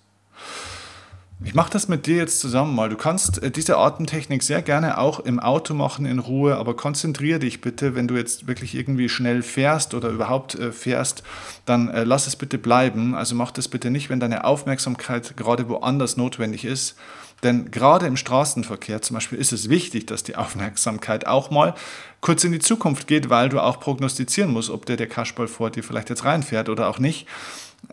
Ich 1.43 1.55
mache 1.55 1.71
das 1.71 1.87
mit 1.87 2.05
dir 2.05 2.17
jetzt 2.17 2.39
zusammen 2.39 2.75
mal. 2.75 2.89
Du 2.89 2.95
kannst 2.95 3.41
äh, 3.41 3.49
diese 3.49 3.77
Atemtechnik 3.77 4.43
sehr 4.43 4.61
gerne 4.61 4.99
auch 4.99 5.19
im 5.19 5.39
Auto 5.39 5.73
machen 5.73 6.05
in 6.05 6.19
Ruhe, 6.19 6.55
aber 6.55 6.75
konzentriere 6.75 7.39
dich 7.39 7.61
bitte, 7.61 7.95
wenn 7.95 8.07
du 8.07 8.15
jetzt 8.15 8.47
wirklich 8.47 8.75
irgendwie 8.75 9.09
schnell 9.09 9.41
fährst 9.41 9.95
oder 9.95 10.09
überhaupt 10.09 10.53
äh, 10.55 10.71
fährst, 10.71 11.23
dann 11.65 11.89
äh, 11.89 12.03
lass 12.03 12.27
es 12.27 12.35
bitte 12.35 12.59
bleiben. 12.59 13.15
Also 13.15 13.33
mach 13.33 13.49
das 13.49 13.67
bitte 13.67 13.89
nicht, 13.89 14.11
wenn 14.11 14.19
deine 14.19 14.43
Aufmerksamkeit 14.43 15.35
gerade 15.35 15.67
woanders 15.67 16.15
notwendig 16.15 16.63
ist. 16.63 16.95
Denn 17.41 17.71
gerade 17.71 18.05
im 18.05 18.17
Straßenverkehr 18.17 19.01
zum 19.01 19.15
Beispiel 19.15 19.39
ist 19.39 19.51
es 19.51 19.67
wichtig, 19.67 20.05
dass 20.05 20.21
die 20.21 20.35
Aufmerksamkeit 20.35 21.25
auch 21.25 21.49
mal 21.49 21.73
kurz 22.21 22.43
in 22.43 22.51
die 22.51 22.59
Zukunft 22.59 23.07
geht, 23.07 23.31
weil 23.31 23.49
du 23.49 23.59
auch 23.59 23.79
prognostizieren 23.79 24.51
musst, 24.51 24.69
ob 24.69 24.85
der, 24.85 24.95
der 24.95 25.07
Kasperl 25.07 25.47
vor 25.47 25.71
dir 25.71 25.83
vielleicht 25.83 26.11
jetzt 26.11 26.23
reinfährt 26.23 26.69
oder 26.69 26.87
auch 26.87 26.99
nicht 26.99 27.27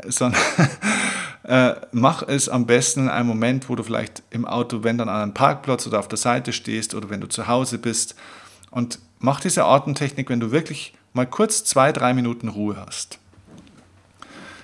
sondern 0.07 0.41
äh, 1.49 1.77
mach 1.93 2.23
es 2.23 2.51
am 2.51 2.67
besten 2.67 3.05
in 3.05 3.09
einem 3.09 3.27
Moment, 3.27 3.71
wo 3.71 3.75
du 3.75 3.83
vielleicht 3.83 4.23
im 4.29 4.45
Auto, 4.45 4.85
wenn 4.85 4.99
dann 4.99 5.09
an 5.09 5.23
einem 5.23 5.35
Parkplatz 5.35 5.87
oder 5.87 5.99
auf 5.99 6.07
der 6.07 6.19
Seite 6.19 6.53
stehst 6.53 6.95
oder 6.95 7.09
wenn 7.09 7.23
du 7.23 7.27
zu 7.27 7.47
Hause 7.47 7.79
bist. 7.79 8.15
Und 8.71 8.99
mach 9.19 9.41
diese 9.41 9.65
Atemtechnik, 9.65 10.29
wenn 10.29 10.41
du 10.41 10.51
wirklich 10.51 10.93
mal 11.15 11.27
kurz 11.27 11.65
zwei, 11.65 11.91
drei 11.91 12.13
Minuten 12.13 12.49
Ruhe 12.49 12.77
hast. 12.77 13.19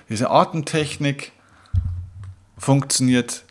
Diese 0.09 0.29
Atemtechnik 0.29 1.31
funktioniert 2.55 3.45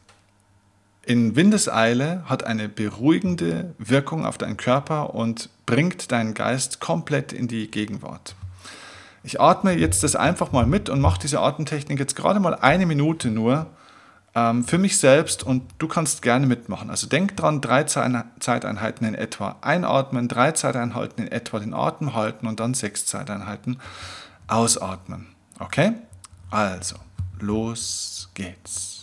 in 1.05 1.35
Windeseile, 1.35 2.23
hat 2.27 2.45
eine 2.45 2.69
beruhigende 2.69 3.75
Wirkung 3.79 4.25
auf 4.25 4.39
deinen 4.39 4.57
Körper 4.57 5.13
und 5.13 5.51
bringt 5.67 6.13
deinen 6.13 6.35
Geist 6.35 6.79
komplett 6.79 7.33
in 7.33 7.49
die 7.49 7.69
Gegenwart. 7.69 8.37
Ich 9.25 9.41
atme 9.41 9.73
jetzt 9.73 10.05
das 10.05 10.17
einfach 10.17 10.53
mal 10.53 10.67
mit 10.67 10.89
und 10.89 11.01
mache 11.01 11.19
diese 11.19 11.41
Atemtechnik 11.41 11.99
jetzt 11.99 12.15
gerade 12.15 12.41
mal 12.41 12.55
eine 12.55 12.87
Minute 12.87 13.31
nur 13.31 13.67
ähm, 14.35 14.65
für 14.65 14.79
mich 14.79 14.99
selbst 14.99 15.43
und 15.43 15.63
du 15.79 15.89
kannst 15.89 16.23
gerne 16.23 16.47
mitmachen. 16.47 16.91
Also 16.91 17.07
denk 17.07 17.37
dran, 17.37 17.61
drei 17.61 17.85
Zeiteinheiten 17.85 19.07
in 19.07 19.15
etwa 19.15 19.57
einatmen, 19.63 20.29
drei 20.29 20.53
Zeiteinheiten 20.53 21.25
in 21.25 21.33
etwa 21.33 21.59
den 21.59 21.73
Atem 21.73 22.15
halten 22.15 22.47
und 22.47 22.61
dann 22.61 22.75
sechs 22.75 23.07
Zeiteinheiten 23.07 23.81
ausatmen. 24.47 25.29
Okay? 25.59 25.95
Also, 26.51 26.97
los 27.41 28.31
geht's. 28.35 28.94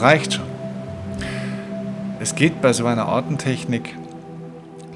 Reicht 0.00 0.34
schon. 0.34 0.46
Es 2.20 2.34
geht 2.34 2.62
bei 2.62 2.72
so 2.72 2.86
einer 2.86 3.08
Atemtechnik 3.08 3.96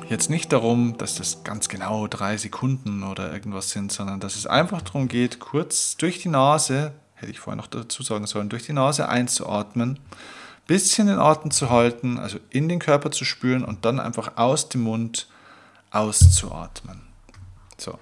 jetzt 0.08 0.30
nicht 0.30 0.52
darum, 0.52 0.96
dass 0.98 1.16
das 1.16 1.44
ganz 1.44 1.68
genau 1.68 2.06
drei 2.06 2.36
Sekunden 2.36 3.02
oder 3.02 3.32
irgendwas 3.32 3.70
sind, 3.70 3.92
sondern 3.92 4.20
dass 4.20 4.36
es 4.36 4.46
einfach 4.46 4.82
darum 4.82 5.08
geht, 5.08 5.40
kurz 5.40 5.96
durch 5.96 6.20
die 6.20 6.28
Nase, 6.28 6.92
hätte 7.14 7.30
ich 7.30 7.40
vorher 7.40 7.56
noch 7.56 7.66
dazu 7.66 8.02
sagen 8.02 8.26
sollen, 8.26 8.48
durch 8.48 8.64
die 8.64 8.72
Nase 8.72 9.08
einzuatmen, 9.08 9.98
bisschen 10.66 11.06
den 11.06 11.18
Atem 11.18 11.50
zu 11.50 11.70
halten, 11.70 12.18
also 12.18 12.38
in 12.50 12.68
den 12.68 12.78
Körper 12.78 13.10
zu 13.10 13.24
spüren 13.24 13.64
und 13.64 13.84
dann 13.84 14.00
einfach 14.00 14.36
aus 14.36 14.68
dem 14.68 14.82
Mund 14.82 15.28
auszuatmen. 15.90 17.02
So. 17.76 17.98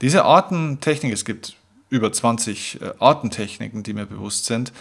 Diese 0.00 0.24
Atemtechnik, 0.24 1.12
es 1.12 1.24
gibt 1.24 1.56
über 1.90 2.12
20 2.12 2.80
äh, 2.80 2.92
Atemtechniken, 2.98 3.82
die 3.82 3.92
mir 3.92 4.06
bewusst 4.06 4.46
sind. 4.46 4.72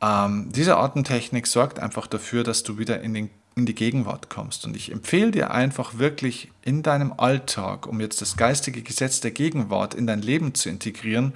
Ähm, 0.00 0.50
diese 0.52 0.76
Atemtechnik 0.76 1.46
sorgt 1.46 1.80
einfach 1.80 2.06
dafür, 2.06 2.44
dass 2.44 2.62
du 2.62 2.78
wieder 2.78 3.00
in, 3.00 3.14
den, 3.14 3.30
in 3.56 3.66
die 3.66 3.74
Gegenwart 3.74 4.30
kommst. 4.30 4.64
Und 4.64 4.76
ich 4.76 4.92
empfehle 4.92 5.30
dir 5.30 5.50
einfach 5.50 5.98
wirklich 5.98 6.50
in 6.62 6.82
deinem 6.82 7.12
Alltag, 7.16 7.86
um 7.86 8.00
jetzt 8.00 8.20
das 8.20 8.36
geistige 8.36 8.82
Gesetz 8.82 9.20
der 9.20 9.32
Gegenwart 9.32 9.94
in 9.94 10.06
dein 10.06 10.22
Leben 10.22 10.54
zu 10.54 10.68
integrieren, 10.68 11.34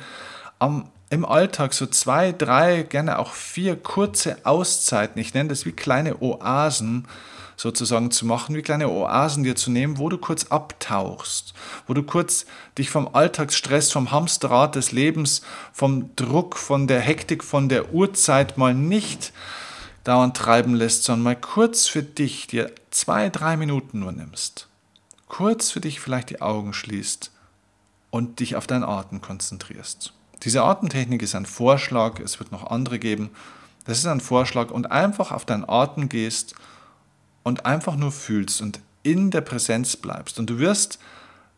am, 0.59 0.89
im 1.11 1.25
Alltag 1.25 1.75
so 1.75 1.87
zwei, 1.87 2.33
drei, 2.33 2.85
gerne 2.85 3.19
auch 3.19 3.33
vier 3.33 3.77
kurze 3.77 4.37
Auszeiten, 4.45 5.21
ich 5.21 5.35
nenne 5.35 5.49
das 5.49 5.67
wie 5.67 5.73
kleine 5.73 6.23
Oasen, 6.23 7.07
sozusagen 7.57 8.11
zu 8.11 8.27
machen, 8.27 8.55
wie 8.57 8.63
kleine 8.63 8.89
Oasen 8.89 9.45
dir 9.45 9.57
zu 9.57 9.71
nehmen, 9.71 9.99
wo 9.99 10.09
du 10.09 10.19
kurz 10.19 10.45
abtauchst, 10.45 11.55
wo 11.87 11.95
du 11.95 12.03
kurz 12.03 12.47
dich 12.79 12.91
vom 12.91 13.09
Alltagsstress, 13.15 13.93
vom 13.93 14.11
Hamsterrad 14.11 14.75
des 14.75 14.93
Lebens, 14.93 15.43
vom 15.73 16.15
Druck, 16.17 16.57
von 16.57 16.87
der 16.87 17.01
Hektik, 17.01 17.45
von 17.45 17.69
der 17.69 17.93
Uhrzeit 17.93 18.59
mal 18.59 18.75
nicht 18.75 19.33
dauernd 20.05 20.37
treiben 20.37 20.75
lässt, 20.75 21.05
sondern 21.05 21.23
mal 21.23 21.37
kurz 21.37 21.87
für 21.87 22.03
dich 22.03 22.47
dir 22.47 22.73
zwei, 22.91 23.29
drei 23.31 23.57
Minuten 23.57 24.01
nur 24.01 24.13
nimmst. 24.13 24.69
Kurz 25.29 25.71
für 25.71 25.81
dich 25.81 26.01
vielleicht 26.01 26.31
die 26.31 26.43
Augen 26.43 26.73
schließt 26.73 27.31
und 28.11 28.41
dich 28.41 28.57
auf 28.57 28.67
deinen 28.67 28.85
Atem 28.85 29.21
konzentrierst. 29.21 30.13
Diese 30.43 30.65
Atemtechnik 30.65 31.23
ist 31.23 31.35
ein 31.35 31.47
Vorschlag, 31.47 32.19
es 32.19 32.41
wird 32.41 32.51
noch 32.51 32.71
andere 32.71 32.99
geben. 32.99 33.31
Das 33.85 33.99
ist 33.99 34.07
ein 34.07 34.21
Vorschlag 34.21 34.71
und 34.71 34.91
einfach 34.91 35.33
auf 35.33 35.45
deinen 35.45 35.69
Atem 35.69 36.09
gehst 36.09 36.55
und 37.43 37.67
einfach 37.67 37.97
nur 37.97 38.13
fühlst 38.13 38.61
und 38.61 38.81
in 39.03 39.31
der 39.31 39.41
Präsenz 39.41 39.97
bleibst. 39.97 40.39
Und 40.39 40.49
du 40.49 40.59
wirst 40.59 40.99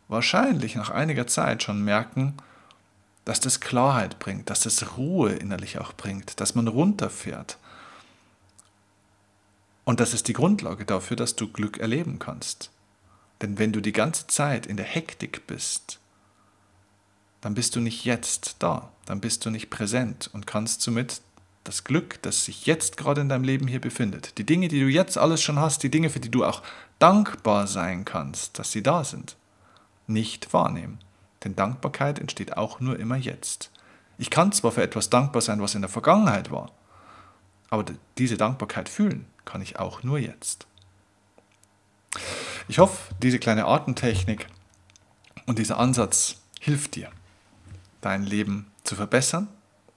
wahrscheinlich 0.09 0.75
nach 0.77 0.91
einiger 0.91 1.27
Zeit 1.27 1.63
schon 1.63 1.83
merken, 1.83 2.35
dass 3.25 3.41
das 3.41 3.61
Klarheit 3.61 4.19
bringt, 4.19 4.51
dass 4.51 4.61
das 4.61 4.97
Ruhe 4.97 5.33
innerlich 5.33 5.79
auch 5.79 5.93
bringt, 5.93 6.41
dass 6.41 6.55
man 6.55 6.69
runterfährt. 6.69 7.59
Und 9.85 10.01
das 10.01 10.15
ist 10.15 10.29
die 10.29 10.33
Grundlage 10.33 10.85
dafür, 10.85 11.17
dass 11.17 11.37
du 11.37 11.49
Glück 11.49 11.79
erleben 11.79 12.19
kannst. 12.19 12.71
Denn 13.43 13.59
wenn 13.59 13.73
du 13.73 13.81
die 13.81 13.93
ganze 13.93 14.27
Zeit 14.27 14.67
in 14.67 14.77
der 14.77 14.87
Hektik 14.87 15.47
bist, 15.47 15.99
dann 17.41 17.55
bist 17.55 17.77
du 17.77 17.81
nicht 17.81 18.05
jetzt 18.05 18.57
da, 18.61 18.91
dann 19.05 19.21
bist 19.21 19.45
du 19.45 19.51
nicht 19.51 19.69
präsent 19.69 20.31
und 20.33 20.47
kannst 20.47 20.81
somit 20.81 21.21
das 21.65 21.85
Glück, 21.85 22.21
das 22.23 22.45
sich 22.45 22.67
jetzt 22.67 22.97
gerade 22.97 23.23
in 23.23 23.29
deinem 23.29 23.45
Leben 23.45 23.67
hier 23.67 23.81
befindet, 23.81 24.39
die 24.39 24.45
Dinge, 24.45 24.69
die 24.69 24.81
du 24.81 24.87
jetzt 24.87 25.19
alles 25.19 25.43
schon 25.43 25.59
hast, 25.59 25.83
die 25.83 25.91
Dinge, 25.91 26.11
für 26.11 26.21
die 26.21 26.31
du 26.31 26.45
auch 26.45 26.63
dankbar 26.99 27.67
sein 27.67 28.05
kannst, 28.05 28.59
dass 28.59 28.71
sie 28.71 28.83
da 28.83 29.03
sind, 29.03 29.37
nicht 30.07 30.53
wahrnehmen. 30.53 30.99
Denn 31.43 31.57
Dankbarkeit 31.57 32.19
entsteht 32.19 32.57
auch 32.57 32.81
nur 32.81 32.99
immer 32.99 33.17
jetzt. 33.17 33.71
Ich 34.19 34.31
kann 34.31 34.53
zwar 34.53 34.73
für 34.73 34.83
etwas 34.83 35.11
dankbar 35.11 35.43
sein, 35.43 35.61
was 35.61 35.75
in 35.75 35.83
der 35.83 35.91
Vergangenheit 35.91 36.51
war, 36.51 36.71
aber 37.71 37.85
diese 38.19 38.37
Dankbarkeit 38.37 38.89
fühlen 38.89 39.27
kann 39.45 39.61
ich 39.61 39.79
auch 39.79 40.03
nur 40.03 40.19
jetzt. 40.19 40.67
Ich 42.69 42.79
hoffe, 42.79 43.15
diese 43.23 43.39
kleine 43.39 43.67
Atemtechnik 43.67 44.47
und 45.47 45.59
dieser 45.59 45.79
Ansatz 45.79 46.37
hilft 46.61 46.95
dir, 46.95 47.11
dein 48.01 48.23
Leben 48.23 48.71
zu 48.85 48.95
verbessern. 48.97 49.49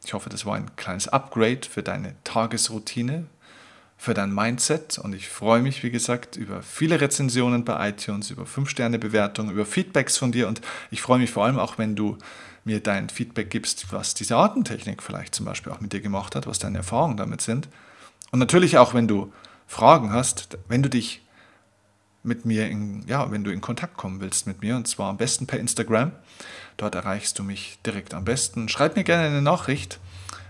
Ich 0.08 0.14
hoffe, 0.14 0.30
das 0.30 0.46
war 0.46 0.56
ein 0.56 0.74
kleines 0.78 1.10
Upgrade 1.10 1.68
für 1.70 1.84
deine 1.84 2.16
Tagesroutine, 2.24 3.26
für 3.98 4.14
dein 4.14 4.34
Mindset 4.34 4.98
und 5.00 5.14
ich 5.14 5.28
freue 5.28 5.62
mich, 5.62 5.84
wie 5.84 5.92
gesagt, 5.92 6.38
über 6.38 6.62
viele 6.62 7.02
Rezensionen 7.02 7.66
bei 7.66 7.90
iTunes, 7.90 8.32
über 8.32 8.44
5-Sterne-Bewertungen, 8.44 9.52
über 9.52 9.66
Feedbacks 9.66 10.16
von 10.16 10.32
dir 10.32 10.48
und 10.48 10.62
ich 10.92 11.02
freue 11.02 11.20
mich 11.20 11.30
vor 11.30 11.44
allem 11.44 11.60
auch, 11.60 11.78
wenn 11.78 11.98
du 11.98 12.18
mir 12.64 12.80
dein 12.80 13.10
Feedback 13.10 13.50
gibst, 13.50 13.92
was 13.92 14.14
diese 14.14 14.38
Atemtechnik 14.38 15.04
vielleicht 15.04 15.36
zum 15.36 15.46
Beispiel 15.46 15.74
auch 15.74 15.82
mit 15.82 15.92
dir 15.92 16.00
gemacht 16.00 16.38
hat, 16.38 16.48
was 16.48 16.58
deine 16.58 16.78
Erfahrungen 16.78 17.18
damit 17.18 17.42
sind. 17.42 17.68
Und 18.32 18.40
natürlich 18.40 18.78
auch, 18.78 18.94
wenn 18.94 19.10
du 19.10 19.34
Fragen 19.68 20.14
hast, 20.14 20.58
wenn 20.70 20.84
du 20.84 20.90
dich 20.90 21.27
mit 22.28 22.46
mir 22.46 22.70
in, 22.70 23.04
ja, 23.08 23.32
wenn 23.32 23.44
du 23.44 23.52
in 23.52 23.62
Kontakt 23.62 23.98
kommen 23.98 24.20
willst 24.20 24.46
mit 24.46 24.62
mir, 24.62 24.76
und 24.76 24.88
zwar 24.88 25.10
am 25.10 25.18
besten 25.18 25.48
per 25.48 25.60
Instagram. 25.60 26.12
Dort 26.78 26.94
erreichst 26.94 27.40
du 27.40 27.44
mich 27.44 27.80
direkt 27.86 28.14
am 28.14 28.26
besten. 28.26 28.70
Schreib 28.70 28.96
mir 28.96 29.04
gerne 29.04 29.28
eine 29.28 29.42
Nachricht. 29.42 30.00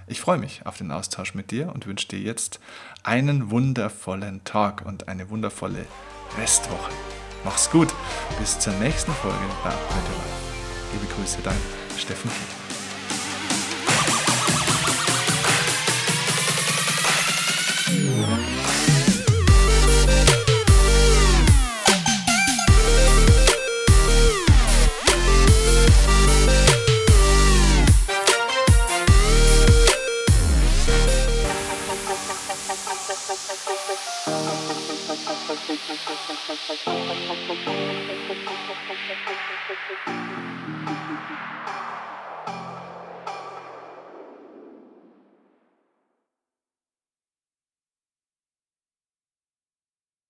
Ich 0.07 0.19
freue 0.19 0.37
mich 0.37 0.65
auf 0.65 0.77
den 0.77 0.91
Austausch 0.91 1.33
mit 1.35 1.51
dir 1.51 1.71
und 1.73 1.85
wünsche 1.85 2.07
dir 2.07 2.19
jetzt 2.19 2.59
einen 3.03 3.51
wundervollen 3.51 4.43
Tag 4.43 4.85
und 4.85 5.07
eine 5.07 5.29
wundervolle 5.29 5.85
Restwoche. 6.37 6.91
Mach's 7.45 7.69
gut. 7.69 7.93
Bis 8.39 8.59
zur 8.59 8.73
nächsten 8.73 9.11
Folge 9.13 9.37
bei 9.63 9.69
Better 9.69 10.17
Life. 10.17 10.93
Liebe 10.93 11.13
Grüße, 11.13 11.37
dein 11.43 11.57
Steffen 11.97 12.29
Kiel. 12.29 12.56